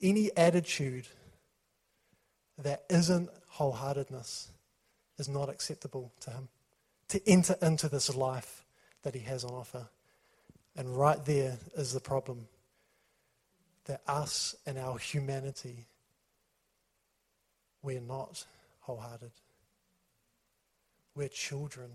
Any 0.00 0.30
attitude 0.36 1.06
that 2.58 2.84
isn't 2.88 3.30
wholeheartedness 3.54 4.48
is 5.18 5.28
not 5.28 5.48
acceptable 5.48 6.12
to 6.20 6.30
him. 6.30 6.48
To 7.10 7.28
enter 7.28 7.56
into 7.62 7.88
this 7.88 8.14
life 8.14 8.64
that 9.02 9.14
he 9.14 9.20
has 9.20 9.44
on 9.44 9.52
offer. 9.52 9.88
And 10.76 10.98
right 10.98 11.24
there 11.24 11.58
is 11.76 11.92
the 11.92 12.00
problem 12.00 12.48
that 13.84 14.02
us 14.06 14.56
and 14.66 14.76
our 14.76 14.98
humanity 14.98 15.86
we're 17.86 18.00
not 18.00 18.44
wholehearted. 18.80 19.30
We're 21.14 21.28
children 21.28 21.88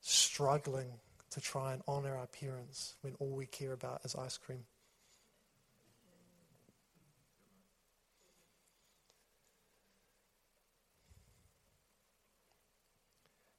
struggling 0.00 0.86
to 1.32 1.40
try 1.40 1.72
and 1.72 1.82
honor 1.88 2.16
our 2.16 2.28
parents 2.28 2.94
when 3.02 3.14
all 3.18 3.30
we 3.30 3.46
care 3.46 3.72
about 3.72 4.00
is 4.04 4.14
ice 4.14 4.38
cream. 4.38 4.64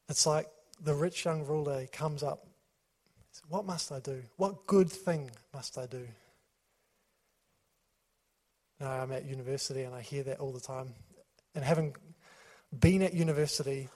It's 0.08 0.26
like 0.26 0.48
the 0.82 0.94
rich 0.94 1.26
young 1.26 1.46
ruler 1.46 1.88
comes 1.92 2.24
up. 2.24 2.48
What 3.50 3.66
must 3.66 3.92
I 3.92 4.00
do? 4.00 4.22
What 4.38 4.66
good 4.66 4.90
thing 4.90 5.32
must 5.54 5.78
I 5.78 5.88
do? 5.88 6.08
Now, 8.84 8.92
I'm 9.02 9.14
at 9.14 9.24
university 9.24 9.84
and 9.84 9.96
I 9.96 10.02
hear 10.02 10.24
that 10.24 10.42
all 10.42 10.52
the 10.52 10.60
time. 10.60 10.94
And 11.56 11.64
having 11.64 11.96
been 12.78 13.02
at 13.02 13.14
university, 13.14 13.88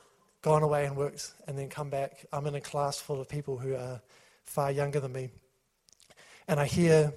gone 0.42 0.64
away 0.64 0.86
and 0.86 0.96
worked, 0.96 1.34
and 1.46 1.60
then 1.60 1.68
come 1.68 1.90
back, 1.90 2.26
I'm 2.32 2.48
in 2.48 2.56
a 2.56 2.62
class 2.62 2.98
full 2.98 3.20
of 3.20 3.28
people 3.28 3.58
who 3.58 3.76
are 3.76 4.00
far 4.46 4.72
younger 4.72 5.02
than 5.02 5.12
me. 5.12 5.30
And 6.48 6.58
I 6.58 6.68
hear 6.68 7.12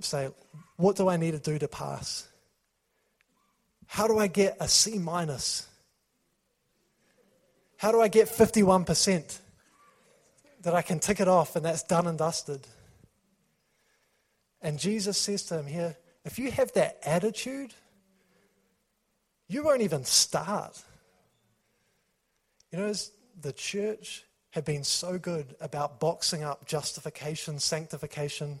say, 0.00 0.28
What 0.74 0.96
do 0.96 1.08
I 1.08 1.18
need 1.18 1.30
to 1.30 1.38
do 1.38 1.56
to 1.56 1.68
pass? 1.68 2.26
How 3.86 4.08
do 4.08 4.18
I 4.18 4.26
get 4.26 4.56
a 4.58 4.66
C 4.66 4.98
minus? 4.98 5.68
How 7.76 7.92
do 7.92 8.00
I 8.00 8.08
get 8.08 8.26
51% 8.26 9.38
that 10.62 10.74
I 10.74 10.82
can 10.82 10.98
tick 10.98 11.20
it 11.20 11.28
off 11.28 11.54
and 11.54 11.64
that's 11.64 11.84
done 11.84 12.08
and 12.08 12.18
dusted? 12.18 12.66
And 14.60 14.80
Jesus 14.80 15.16
says 15.16 15.44
to 15.44 15.60
him 15.60 15.66
here, 15.66 15.96
if 16.24 16.38
you 16.38 16.50
have 16.50 16.72
that 16.72 16.98
attitude, 17.04 17.72
you 19.48 19.62
won't 19.62 19.82
even 19.82 20.04
start. 20.04 20.82
You 22.72 22.78
know, 22.78 22.92
the 23.40 23.52
church 23.52 24.24
have 24.50 24.64
been 24.64 24.84
so 24.84 25.18
good 25.18 25.54
about 25.60 26.00
boxing 26.00 26.42
up 26.42 26.66
justification, 26.66 27.58
sanctification. 27.58 28.58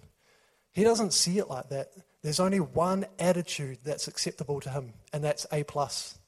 He 0.72 0.84
doesn't 0.84 1.12
see 1.12 1.38
it 1.38 1.48
like 1.48 1.68
that. 1.70 1.92
There's 2.22 2.40
only 2.40 2.60
one 2.60 3.06
attitude 3.18 3.78
that's 3.84 4.08
acceptable 4.08 4.60
to 4.60 4.70
him, 4.70 4.92
and 5.12 5.22
that's 5.22 5.46
A 5.52 5.62
plus. 5.62 6.18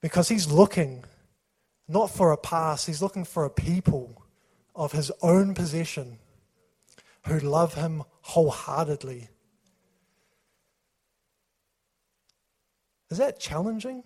Because 0.00 0.28
he's 0.28 0.50
looking 0.50 1.04
not 1.88 2.10
for 2.10 2.32
a 2.32 2.36
pass, 2.36 2.86
he's 2.86 3.02
looking 3.02 3.24
for 3.24 3.44
a 3.44 3.50
people 3.50 4.22
of 4.74 4.92
his 4.92 5.12
own 5.22 5.54
possession 5.54 6.18
who 7.26 7.38
love 7.38 7.74
him 7.74 8.02
wholeheartedly. 8.22 9.28
Is 13.10 13.18
that 13.18 13.40
challenging? 13.40 14.02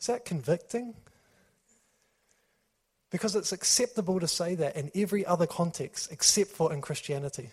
Is 0.00 0.06
that 0.06 0.24
convicting? 0.24 0.94
Because 3.10 3.34
it's 3.36 3.52
acceptable 3.52 4.20
to 4.20 4.28
say 4.28 4.54
that 4.56 4.76
in 4.76 4.90
every 4.94 5.24
other 5.24 5.46
context 5.46 6.12
except 6.12 6.50
for 6.50 6.72
in 6.72 6.80
Christianity. 6.80 7.50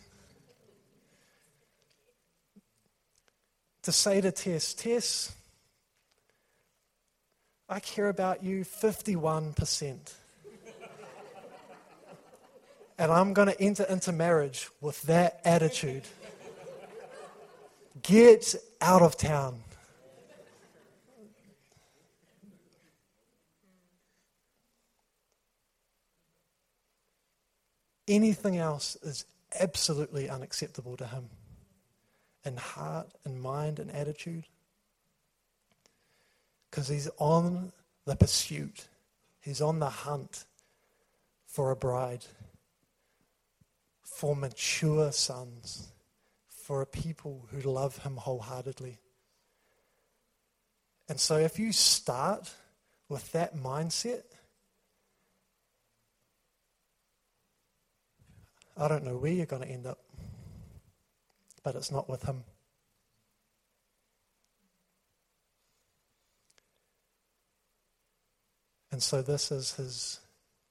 To 3.84 3.92
say 3.92 4.22
to 4.22 4.32
Tess, 4.32 4.74
Tess, 4.74 5.36
I 7.70 7.80
care 7.80 8.10
about 8.10 8.44
you 8.44 8.66
51%. 8.66 10.14
And 13.02 13.12
I'm 13.12 13.34
going 13.34 13.48
to 13.48 13.60
enter 13.60 13.84
into 13.86 14.12
marriage 14.12 14.70
with 14.80 15.02
that 15.04 15.42
attitude. 15.44 16.04
Get 18.04 18.54
out 18.80 19.02
of 19.02 19.18
town. 19.18 19.64
Anything 28.08 28.58
else 28.58 28.96
is 29.02 29.26
absolutely 29.60 30.30
unacceptable 30.30 30.96
to 30.98 31.08
him 31.08 31.30
in 32.46 32.56
heart 32.56 33.08
and 33.26 33.42
mind 33.42 33.80
and 33.80 33.90
attitude. 33.90 34.44
Because 36.70 36.88
he's 36.88 37.10
on 37.18 37.72
the 38.06 38.16
pursuit, 38.16 38.86
he's 39.40 39.60
on 39.60 39.80
the 39.80 39.90
hunt 39.90 40.46
for 41.48 41.72
a 41.72 41.76
bride, 41.76 42.26
for 44.22 44.36
mature 44.36 45.12
sons, 45.12 45.88
for 46.48 46.84
a 46.84 46.86
people 46.86 47.48
who 47.50 47.60
love 47.62 47.98
him 47.98 48.18
wholeheartedly. 48.18 49.00
And 51.10 51.20
so 51.20 51.38
if 51.38 51.58
you 51.58 51.72
start 51.72 52.54
with 53.10 53.32
that 53.32 53.56
mindset, 53.56 54.22
I 58.78 58.88
don't 58.88 59.04
know 59.04 59.18
where 59.18 59.32
you're 59.32 59.48
going 59.48 59.64
to 59.64 59.68
end 59.68 59.88
up, 59.88 59.98
but 61.64 61.74
it's 61.74 61.92
not 61.92 62.08
with 62.08 62.22
Him. 62.22 62.44
And 68.92 69.02
so, 69.02 69.24
this 69.24 69.52
is 69.52 69.74
His 69.74 70.20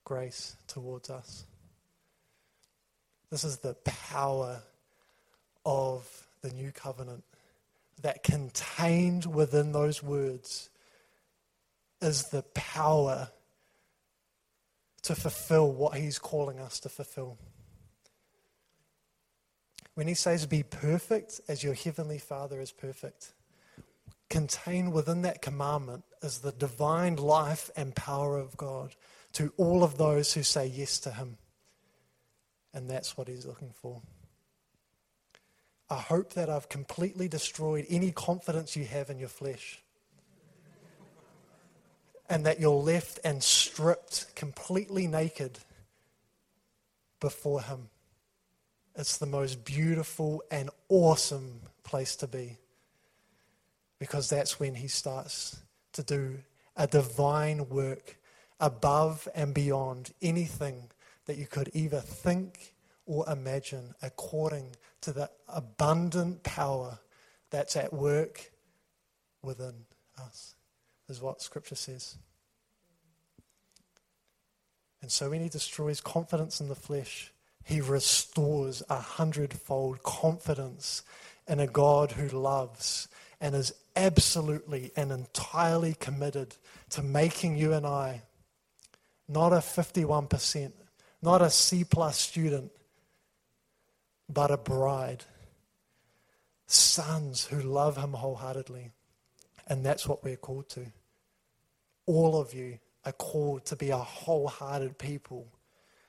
grace 0.04 0.54
towards 0.68 1.10
us. 1.10 1.46
This 3.31 3.45
is 3.45 3.59
the 3.59 3.75
power 3.85 4.62
of 5.64 6.27
the 6.43 6.51
new 6.51 6.73
covenant 6.73 7.25
that 8.03 8.23
contained 8.23 9.27
within 9.27 9.73
those 9.73 10.03
words 10.03 10.71
is 12.01 12.29
the 12.31 12.43
power 12.55 13.29
to 15.03 15.14
fulfill 15.14 15.71
what 15.71 15.97
He's 15.97 16.19
calling 16.19 16.59
us 16.59 16.81
to 16.81 16.88
fulfill. 16.88 17.38
When 19.95 20.09
he 20.09 20.14
says, 20.14 20.47
Be 20.47 20.62
perfect 20.62 21.40
as 21.47 21.62
your 21.62 21.75
heavenly 21.75 22.19
Father 22.19 22.61
is 22.61 22.73
perfect, 22.73 23.33
contained 24.29 24.93
within 24.93 25.23
that 25.23 25.43
commandment 25.43 26.05
is 26.23 26.38
the 26.38 26.53
divine 26.53 27.16
life 27.16 27.71
and 27.77 27.95
power 27.95 28.38
of 28.38 28.57
God 28.57 28.95
to 29.35 29.53
all 29.57 29.85
of 29.85 29.99
those 29.99 30.33
who 30.33 30.43
say 30.43 30.66
yes 30.66 30.99
to 31.01 31.12
him. 31.12 31.37
And 32.72 32.88
that's 32.88 33.16
what 33.16 33.28
he's 33.28 33.46
looking 33.46 33.72
for. 33.72 34.00
I 35.88 35.96
hope 35.96 36.35
that 36.35 36.48
I've 36.48 36.68
completely 36.68 37.26
destroyed 37.26 37.85
any 37.88 38.12
confidence 38.12 38.76
you 38.76 38.85
have 38.85 39.11
in 39.11 39.18
your 39.18 39.28
flesh. 39.28 39.83
and 42.28 42.46
that 42.46 42.61
you're 42.61 42.70
left 42.70 43.18
and 43.24 43.42
stripped 43.42 44.37
completely 44.37 45.09
naked 45.09 45.59
before 47.18 47.61
Him. 47.61 47.88
It's 48.94 49.18
the 49.18 49.26
most 49.26 49.64
beautiful 49.64 50.42
and 50.48 50.70
awesome 50.88 51.61
place 51.83 52.14
to 52.16 52.28
be 52.28 52.56
because 53.98 54.28
that's 54.30 54.61
when 54.61 54.74
he 54.74 54.88
starts 54.88 55.59
to 55.92 56.02
do 56.02 56.38
a 56.76 56.87
divine 56.87 57.68
work 57.68 58.16
above 58.59 59.28
and 59.35 59.52
beyond 59.52 60.12
anything 60.22 60.88
that 61.31 61.38
you 61.38 61.47
could 61.47 61.71
either 61.75 62.01
think 62.01 62.75
or 63.07 63.25
imagine 63.31 63.95
according 64.03 64.75
to 65.01 65.12
the 65.12 65.31
abundant 65.47 66.43
power 66.43 66.99
that's 67.51 67.77
at 67.77 67.93
work 67.93 68.51
within 69.41 69.85
us, 70.18 70.57
is 71.09 71.22
what 71.22 71.41
Scripture 71.41 71.76
says. 71.76 72.16
And 75.01 75.12
so 75.12 75.31
when 75.31 75.41
he 75.41 75.49
destroys 75.49 76.01
confidence 76.01 76.61
in 76.61 76.68
the 76.68 76.74
flesh, 76.74 77.33
he 77.62 77.81
restores 77.81 78.83
a 78.91 78.99
hundredfold 78.99 80.03
confidence 80.03 81.05
in 81.47 81.61
a 81.61 81.68
God 81.68 82.11
who 82.11 82.26
loves 82.26 83.07
and 83.41 83.55
is 83.55 83.72
absolutely 83.95 84.91
and 84.97 85.12
entirely 85.12 85.95
committed 85.95 86.57
to 86.89 87.05
making 87.05 87.57
you 87.57 87.72
and 87.72 87.87
I 87.87 88.22
not 89.31 89.53
a 89.53 89.59
51%, 89.59 90.72
not 91.23 91.43
a 91.43 91.51
C 91.51 91.85
plus 91.85 92.18
student, 92.18 92.73
but 94.29 94.51
a 94.51 94.57
bride. 94.57 95.25
Sons 96.66 97.47
who 97.47 97.61
love 97.61 97.97
him 97.97 98.12
wholeheartedly. 98.12 98.93
And 99.66 99.85
that's 99.85 100.07
what 100.07 100.25
we're 100.25 100.37
called 100.37 100.68
to. 100.71 100.87
All 102.07 102.41
of 102.41 102.55
you 102.55 102.79
are 103.05 103.12
called 103.12 103.66
to 103.66 103.77
be 103.77 103.91
a 103.91 103.99
wholehearted 103.99 104.99
people, 104.99 105.47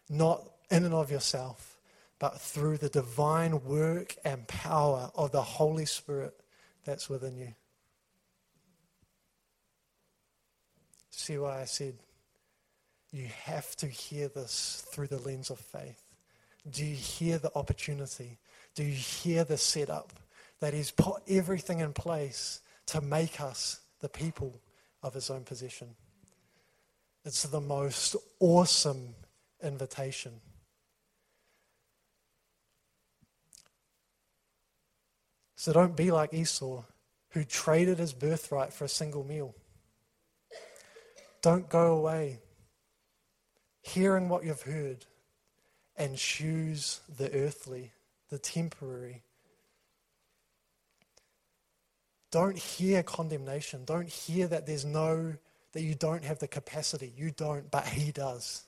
not 0.09 0.43
in 0.69 0.85
and 0.85 0.93
of 0.93 1.11
yourself, 1.11 1.77
but 2.19 2.39
through 2.39 2.77
the 2.77 2.89
divine 2.89 3.63
work 3.63 4.15
and 4.23 4.47
power 4.47 5.11
of 5.15 5.31
the 5.31 5.41
Holy 5.41 5.85
Spirit 5.85 6.39
that's 6.85 7.09
within 7.09 7.35
you. 7.37 7.53
See 11.09 11.37
why 11.37 11.61
I 11.61 11.65
said 11.65 11.95
you 13.11 13.27
have 13.43 13.75
to 13.77 13.87
hear 13.87 14.27
this 14.27 14.85
through 14.91 15.07
the 15.07 15.19
lens 15.19 15.49
of 15.49 15.59
faith. 15.59 16.03
Do 16.69 16.85
you 16.85 16.95
hear 16.95 17.37
the 17.37 17.51
opportunity? 17.55 18.39
Do 18.75 18.83
you 18.83 18.93
hear 18.93 19.43
the 19.43 19.57
setup 19.57 20.13
that 20.61 20.73
He's 20.73 20.91
put 20.91 21.21
everything 21.27 21.79
in 21.79 21.91
place 21.91 22.61
to 22.87 23.01
make 23.01 23.41
us 23.41 23.81
the 23.99 24.09
people 24.09 24.61
of 25.03 25.13
His 25.13 25.29
own 25.29 25.43
possession. 25.43 25.95
It's 27.25 27.43
the 27.43 27.61
most 27.61 28.15
awesome 28.39 29.15
invitation. 29.61 30.41
So 35.55 35.71
don't 35.73 35.95
be 35.95 36.09
like 36.09 36.33
Esau, 36.33 36.83
who 37.29 37.43
traded 37.43 37.99
his 37.99 38.13
birthright 38.13 38.73
for 38.73 38.85
a 38.85 38.89
single 38.89 39.23
meal. 39.23 39.53
Don't 41.43 41.69
go 41.69 41.95
away 41.95 42.39
hearing 43.81 44.29
what 44.29 44.43
you've 44.43 44.61
heard 44.61 45.05
and 45.97 46.17
choose 46.17 47.01
the 47.17 47.33
earthly, 47.33 47.91
the 48.29 48.37
temporary. 48.37 49.23
Don't 52.31 52.57
hear 52.57 53.03
condemnation. 53.03 53.83
Don't 53.85 54.07
hear 54.07 54.47
that 54.47 54.65
there's 54.65 54.85
no, 54.85 55.35
that 55.73 55.81
you 55.81 55.95
don't 55.95 56.23
have 56.23 56.39
the 56.39 56.47
capacity. 56.47 57.13
You 57.15 57.31
don't, 57.31 57.69
but 57.69 57.85
He 57.85 58.11
does. 58.11 58.63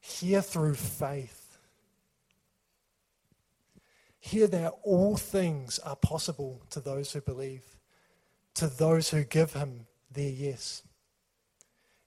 Hear 0.00 0.40
through 0.40 0.74
faith. 0.74 1.58
Hear 4.20 4.46
that 4.46 4.72
all 4.84 5.16
things 5.16 5.80
are 5.80 5.96
possible 5.96 6.62
to 6.70 6.80
those 6.80 7.12
who 7.12 7.20
believe, 7.20 7.64
to 8.54 8.68
those 8.68 9.10
who 9.10 9.24
give 9.24 9.52
Him 9.52 9.86
their 10.12 10.30
yes. 10.30 10.82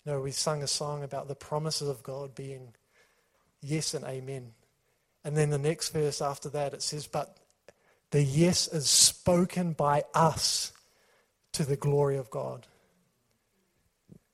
Know, 0.05 0.21
we 0.21 0.31
sung 0.31 0.61
a 0.61 0.67
song 0.67 1.03
about 1.03 1.27
the 1.27 1.35
promises 1.35 1.89
of 1.89 2.03
God 2.03 2.35
being 2.35 2.73
yes 3.61 3.93
and 3.93 4.05
amen. 4.05 4.51
And 5.23 5.35
then 5.35 5.49
the 5.49 5.57
next 5.57 5.89
verse 5.89 6.21
after 6.21 6.49
that, 6.49 6.73
it 6.75 6.83
says, 6.83 7.07
But 7.07 7.37
the 8.11 8.21
yes 8.21 8.67
is 8.67 8.87
spoken 8.87 9.73
by 9.73 10.03
us 10.13 10.71
to 11.53 11.63
the 11.65 11.75
glory 11.75 12.17
of 12.17 12.29
God. 12.29 12.67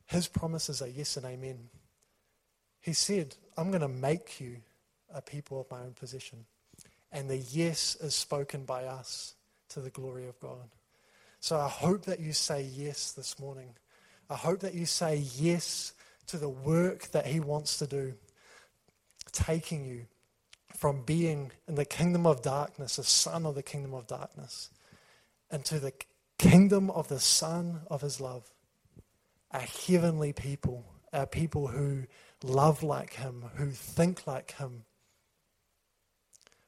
His 0.05 0.27
promises 0.27 0.81
are 0.81 0.87
yes 0.87 1.15
and 1.15 1.25
amen. 1.25 1.69
He 2.81 2.91
said, 2.91 3.35
I'm 3.55 3.69
going 3.69 3.81
to 3.81 3.87
make 3.87 4.41
you 4.41 4.57
a 5.13 5.21
people 5.21 5.61
of 5.61 5.71
my 5.71 5.79
own 5.79 5.93
possession. 5.93 6.45
And 7.13 7.29
the 7.29 7.37
yes 7.37 7.95
is 8.01 8.13
spoken 8.13 8.65
by 8.65 8.85
us 8.85 9.35
to 9.69 9.79
the 9.79 9.89
glory 9.89 10.27
of 10.27 10.39
God. 10.39 10.69
So 11.39 11.57
I 11.57 11.69
hope 11.69 12.05
that 12.05 12.19
you 12.19 12.33
say 12.33 12.61
yes 12.61 13.13
this 13.13 13.39
morning. 13.39 13.69
I 14.31 14.35
hope 14.35 14.61
that 14.61 14.73
you 14.73 14.85
say 14.85 15.17
yes 15.35 15.91
to 16.27 16.37
the 16.37 16.47
work 16.47 17.11
that 17.11 17.27
He 17.27 17.41
wants 17.41 17.77
to 17.79 17.87
do 17.87 18.13
taking 19.33 19.85
you 19.85 20.05
from 20.77 21.03
being 21.03 21.51
in 21.67 21.75
the 21.75 21.85
kingdom 21.85 22.25
of 22.25 22.41
darkness, 22.41 22.97
a 22.97 23.03
son 23.03 23.45
of 23.45 23.55
the 23.55 23.63
kingdom 23.63 23.93
of 23.93 24.07
darkness, 24.07 24.69
into 25.51 25.79
the 25.79 25.91
kingdom 26.39 26.89
of 26.89 27.09
the 27.09 27.19
Son 27.19 27.81
of 27.87 28.01
His 28.01 28.21
love, 28.21 28.49
a 29.51 29.59
heavenly 29.59 30.31
people, 30.31 30.85
a 31.11 31.27
people 31.27 31.67
who 31.67 32.05
love 32.41 32.83
like 32.83 33.13
Him, 33.13 33.43
who 33.55 33.71
think 33.71 34.25
like 34.25 34.53
Him, 34.53 34.85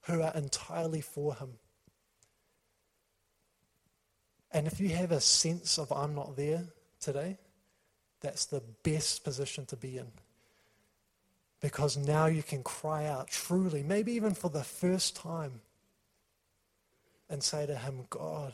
who 0.02 0.22
are 0.22 0.34
entirely 0.36 1.02
for 1.02 1.34
Him. 1.36 1.54
And 4.52 4.68
if 4.68 4.82
you 4.82 4.90
have 4.90 5.14
a 5.14 5.22
sense 5.22 5.80
of 5.80 5.92
I'm 5.94 6.14
not 6.14 6.36
there 6.36 6.66
today, 7.00 7.38
that's 8.24 8.46
the 8.46 8.64
best 8.82 9.24
position 9.24 9.68
to 9.68 9.76
be 9.76 9.98
in 9.98 10.08
because 11.64 11.96
now 11.96 12.26
you 12.26 12.44
can 12.44 12.62
cry 12.62 13.06
out 13.06 13.30
truly, 13.30 13.84
maybe 13.84 14.12
even 14.12 14.34
for 14.34 14.50
the 14.50 14.66
first 14.66 15.16
time, 15.16 15.62
and 17.30 17.42
say 17.42 17.66
to 17.66 17.76
Him, 17.76 18.06
God, 18.10 18.52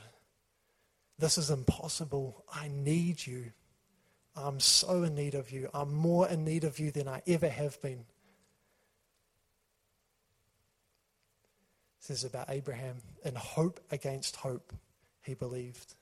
this 1.18 1.40
is 1.40 1.50
impossible. 1.50 2.46
I 2.54 2.70
need 2.72 3.26
you. 3.26 3.52
I'm 4.36 4.60
so 4.60 5.04
in 5.04 5.16
need 5.16 5.34
of 5.34 5.52
you. 5.52 5.70
I'm 5.74 5.92
more 5.92 6.30
in 6.30 6.46
need 6.46 6.64
of 6.64 6.78
you 6.78 6.92
than 6.92 7.08
I 7.08 7.24
ever 7.26 7.50
have 7.50 7.82
been. 7.82 8.06
This 12.00 12.20
is 12.20 12.24
about 12.24 12.50
Abraham. 12.50 12.98
In 13.26 13.34
hope 13.34 13.80
against 13.92 14.36
hope, 14.36 14.72
he 15.24 15.34
believed. 15.34 15.96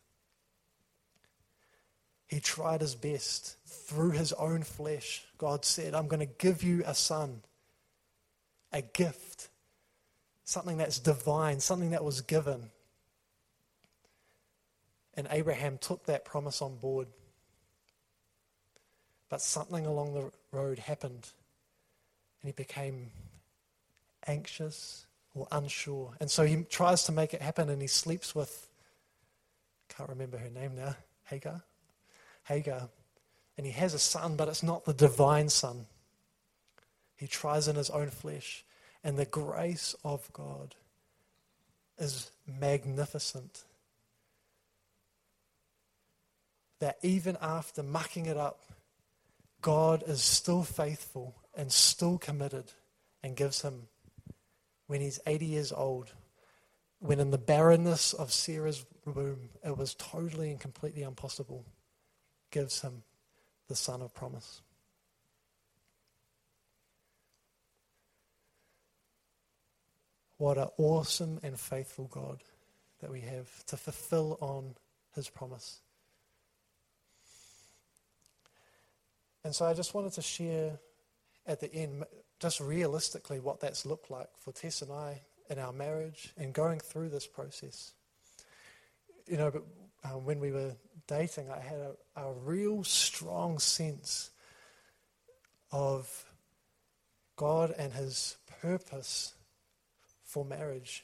He 2.27 2.41
tried 2.41 2.81
his 2.81 2.93
best 2.93 3.55
through 3.65 4.11
his 4.11 4.33
own 4.33 4.63
flesh. 4.63 5.23
God 5.37 5.63
said, 5.63 5.93
I'm 5.93 6.07
going 6.07 6.19
to 6.19 6.25
give 6.25 6.61
you 6.61 6.83
a 6.85 6.93
son, 6.93 7.41
a 8.73 8.81
gift, 8.81 9.47
something 10.43 10.77
that's 10.77 10.99
divine, 10.99 11.61
something 11.61 11.91
that 11.91 12.03
was 12.03 12.19
given. 12.21 12.69
And 15.13 15.27
Abraham 15.31 15.77
took 15.77 16.05
that 16.05 16.25
promise 16.25 16.61
on 16.61 16.75
board. 16.75 17.07
But 19.29 19.41
something 19.41 19.85
along 19.85 20.13
the 20.13 20.31
road 20.51 20.79
happened, 20.79 21.29
and 22.41 22.49
he 22.49 22.51
became 22.51 23.11
anxious 24.25 25.05
or 25.33 25.47
unsure. 25.51 26.13
And 26.19 26.29
so 26.29 26.45
he 26.45 26.63
tries 26.63 27.03
to 27.05 27.11
make 27.11 27.33
it 27.33 27.41
happen, 27.41 27.69
and 27.69 27.81
he 27.81 27.87
sleeps 27.87 28.35
with, 28.35 28.69
can't 29.89 30.09
remember 30.09 30.37
her 30.37 30.49
name 30.49 30.75
now, 30.75 30.95
Hagar. 31.25 31.63
Hagar. 32.47 32.89
And 33.57 33.65
he 33.65 33.71
has 33.73 33.93
a 33.93 33.99
son, 33.99 34.35
but 34.35 34.47
it's 34.47 34.63
not 34.63 34.85
the 34.85 34.93
divine 34.93 35.49
son. 35.49 35.87
He 37.15 37.27
tries 37.27 37.67
in 37.67 37.75
his 37.75 37.89
own 37.89 38.09
flesh. 38.09 38.63
And 39.03 39.17
the 39.17 39.25
grace 39.25 39.95
of 40.03 40.31
God 40.33 40.75
is 41.97 42.31
magnificent. 42.45 43.63
That 46.79 46.97
even 47.01 47.37
after 47.41 47.81
mucking 47.81 48.27
it 48.27 48.37
up, 48.37 48.61
God 49.61 50.03
is 50.05 50.21
still 50.21 50.63
faithful 50.63 51.35
and 51.55 51.71
still 51.71 52.19
committed 52.19 52.65
and 53.23 53.35
gives 53.35 53.63
him, 53.63 53.87
when 54.85 55.01
he's 55.01 55.19
80 55.25 55.45
years 55.45 55.71
old, 55.71 56.11
when 56.99 57.19
in 57.19 57.31
the 57.31 57.37
barrenness 57.39 58.13
of 58.13 58.31
Sarah's 58.31 58.85
womb, 59.05 59.49
it 59.65 59.75
was 59.75 59.95
totally 59.95 60.51
and 60.51 60.59
completely 60.59 61.01
impossible 61.01 61.65
gives 62.57 62.81
him 62.81 63.03
the 63.67 63.75
son 63.75 64.01
of 64.01 64.11
promise. 64.15 64.63
What 70.37 70.57
an 70.57 70.69
awesome 70.79 71.39
and 71.43 71.59
faithful 71.59 72.07
God 72.07 72.39
that 72.99 73.11
we 73.11 73.21
have 73.21 73.63
to 73.67 73.77
fulfill 73.77 74.39
on 74.41 74.73
his 75.13 75.29
promise. 75.29 75.81
And 79.43 79.53
so 79.53 79.67
I 79.67 79.75
just 79.75 79.93
wanted 79.93 80.13
to 80.13 80.23
share 80.23 80.79
at 81.45 81.59
the 81.59 81.71
end, 81.71 82.05
just 82.39 82.59
realistically, 82.59 83.39
what 83.39 83.59
that's 83.59 83.85
looked 83.85 84.09
like 84.09 84.29
for 84.35 84.51
Tess 84.51 84.81
and 84.81 84.91
I 84.91 85.21
in 85.47 85.59
our 85.59 85.73
marriage 85.73 86.33
and 86.39 86.53
going 86.53 86.79
through 86.79 87.09
this 87.09 87.27
process. 87.27 87.93
You 89.27 89.37
know, 89.37 89.51
but 89.51 89.63
um, 90.03 90.25
when 90.25 90.39
we 90.39 90.51
were 90.51 90.75
dating, 91.07 91.49
I 91.49 91.59
had 91.59 91.79
a, 91.79 92.21
a 92.21 92.33
real 92.33 92.83
strong 92.83 93.59
sense 93.59 94.29
of 95.71 96.25
God 97.35 97.73
and 97.77 97.93
His 97.93 98.37
purpose 98.61 99.33
for 100.23 100.43
marriage. 100.43 101.03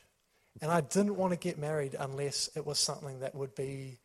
And 0.62 0.72
I 0.72 0.82
didn't 0.82 1.16
want 1.16 1.32
to 1.32 1.40
get 1.40 1.58
married 1.58 1.96
unless 1.98 2.50
it 2.56 2.66
was 2.66 2.78
something 2.78 3.22
that 3.22 3.34
would 3.34 3.56
be 3.56 4.00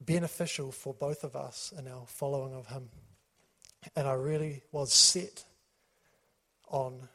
beneficial 0.00 0.72
for 0.72 0.94
both 0.94 1.24
of 1.24 1.36
us 1.36 1.72
in 1.76 1.88
our 1.88 2.06
following 2.06 2.54
of 2.54 2.66
Him. 2.66 2.88
And 3.96 4.06
I 4.06 4.14
really 4.14 4.62
was 4.72 4.92
set 4.92 5.44
on 6.68 7.08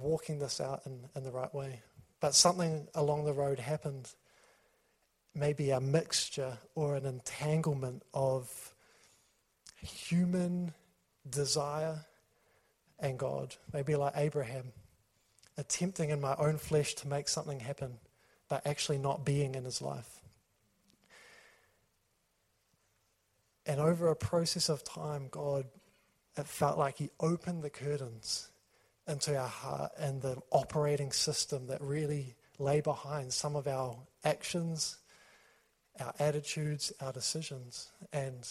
walking 0.00 0.38
this 0.38 0.60
out 0.60 0.82
in, 0.86 1.00
in 1.16 1.24
the 1.24 1.30
right 1.30 1.52
way. 1.54 1.80
But 2.20 2.34
something 2.34 2.86
along 2.94 3.24
the 3.24 3.32
road 3.32 3.58
happened 3.58 4.10
maybe 5.34 5.70
a 5.70 5.80
mixture 5.80 6.58
or 6.74 6.96
an 6.96 7.06
entanglement 7.06 8.02
of 8.12 8.74
human 9.80 10.74
desire 11.28 12.06
and 12.98 13.18
God. 13.18 13.56
Maybe 13.72 13.96
like 13.96 14.14
Abraham, 14.16 14.72
attempting 15.56 16.10
in 16.10 16.20
my 16.20 16.34
own 16.36 16.58
flesh 16.58 16.94
to 16.96 17.08
make 17.08 17.28
something 17.28 17.60
happen, 17.60 17.98
but 18.48 18.66
actually 18.66 18.98
not 18.98 19.24
being 19.24 19.54
in 19.54 19.64
his 19.64 19.80
life. 19.80 20.20
And 23.66 23.80
over 23.80 24.08
a 24.08 24.16
process 24.16 24.68
of 24.68 24.82
time, 24.82 25.28
God, 25.30 25.66
it 26.36 26.46
felt 26.46 26.78
like 26.78 26.98
He 26.98 27.10
opened 27.20 27.62
the 27.62 27.70
curtains 27.70 28.48
into 29.06 29.36
our 29.36 29.48
heart 29.48 29.92
and 29.98 30.22
the 30.22 30.38
operating 30.50 31.12
system 31.12 31.66
that 31.66 31.80
really 31.80 32.36
lay 32.58 32.80
behind 32.80 33.32
some 33.32 33.56
of 33.56 33.66
our 33.66 33.96
actions 34.24 34.98
our 35.98 36.14
attitudes, 36.18 36.92
our 37.00 37.12
decisions. 37.12 37.90
And 38.12 38.48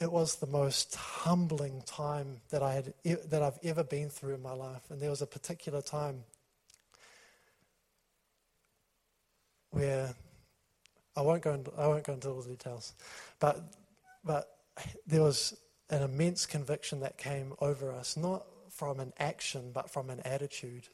it 0.00 0.10
was 0.10 0.36
the 0.36 0.46
most 0.46 0.94
humbling 0.94 1.82
time 1.86 2.40
that 2.50 2.62
I 2.62 2.74
had 2.74 2.94
that 3.04 3.42
I've 3.42 3.58
ever 3.62 3.84
been 3.84 4.08
through 4.08 4.34
in 4.34 4.42
my 4.42 4.52
life. 4.52 4.90
And 4.90 5.00
there 5.00 5.10
was 5.10 5.22
a 5.22 5.26
particular 5.26 5.82
time 5.82 6.24
where 9.70 10.14
I 11.16 11.22
won't 11.22 11.42
go 11.42 11.52
into, 11.52 11.72
I 11.76 11.86
won't 11.86 12.04
go 12.04 12.14
into 12.14 12.30
all 12.30 12.40
the 12.40 12.48
details, 12.48 12.94
but 13.38 13.62
but 14.24 14.56
there 15.06 15.22
was 15.22 15.56
an 15.90 16.02
immense 16.02 16.46
conviction 16.46 17.00
that 17.00 17.18
came 17.18 17.52
over 17.60 17.92
us, 17.92 18.16
not 18.16 18.46
from 18.70 19.00
an 19.00 19.12
action, 19.18 19.70
but 19.72 19.90
from 19.90 20.08
an 20.08 20.20
attitude 20.20 20.88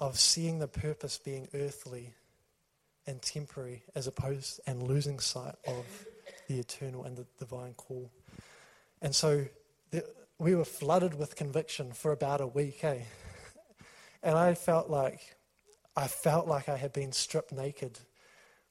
of 0.00 0.18
seeing 0.18 0.58
the 0.58 0.68
purpose 0.68 1.18
being 1.18 1.48
earthly 1.54 2.12
and 3.06 3.22
temporary 3.22 3.82
as 3.94 4.06
opposed 4.06 4.60
and 4.66 4.82
losing 4.82 5.20
sight 5.20 5.54
of 5.66 5.84
the 6.48 6.58
eternal 6.58 7.04
and 7.04 7.16
the 7.16 7.26
divine 7.38 7.74
call. 7.74 8.10
And 9.02 9.14
so 9.14 9.46
the, 9.90 10.04
we 10.38 10.54
were 10.54 10.64
flooded 10.64 11.14
with 11.14 11.36
conviction 11.36 11.92
for 11.92 12.12
about 12.12 12.40
a 12.40 12.46
week, 12.46 12.82
eh? 12.84 13.00
And 14.22 14.36
I 14.36 14.54
felt 14.54 14.90
like 14.90 15.36
I 15.96 16.08
felt 16.08 16.46
like 16.46 16.68
I 16.68 16.76
had 16.76 16.92
been 16.92 17.12
stripped 17.12 17.52
naked. 17.52 18.00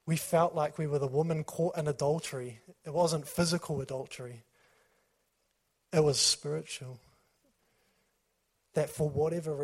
We 0.06 0.16
felt 0.16 0.54
like 0.54 0.78
we 0.78 0.86
were 0.86 1.00
the 1.00 1.08
woman 1.08 1.44
caught 1.44 1.78
in 1.78 1.88
adultery. 1.88 2.60
It 2.86 2.94
wasn't 2.94 3.28
physical 3.28 3.82
adultery. 3.82 4.44
It 5.92 6.04
was 6.04 6.20
spiritual. 6.20 7.00
That 8.76 8.90
for 8.90 9.10
whatever 9.10 9.56
reason 9.56 9.64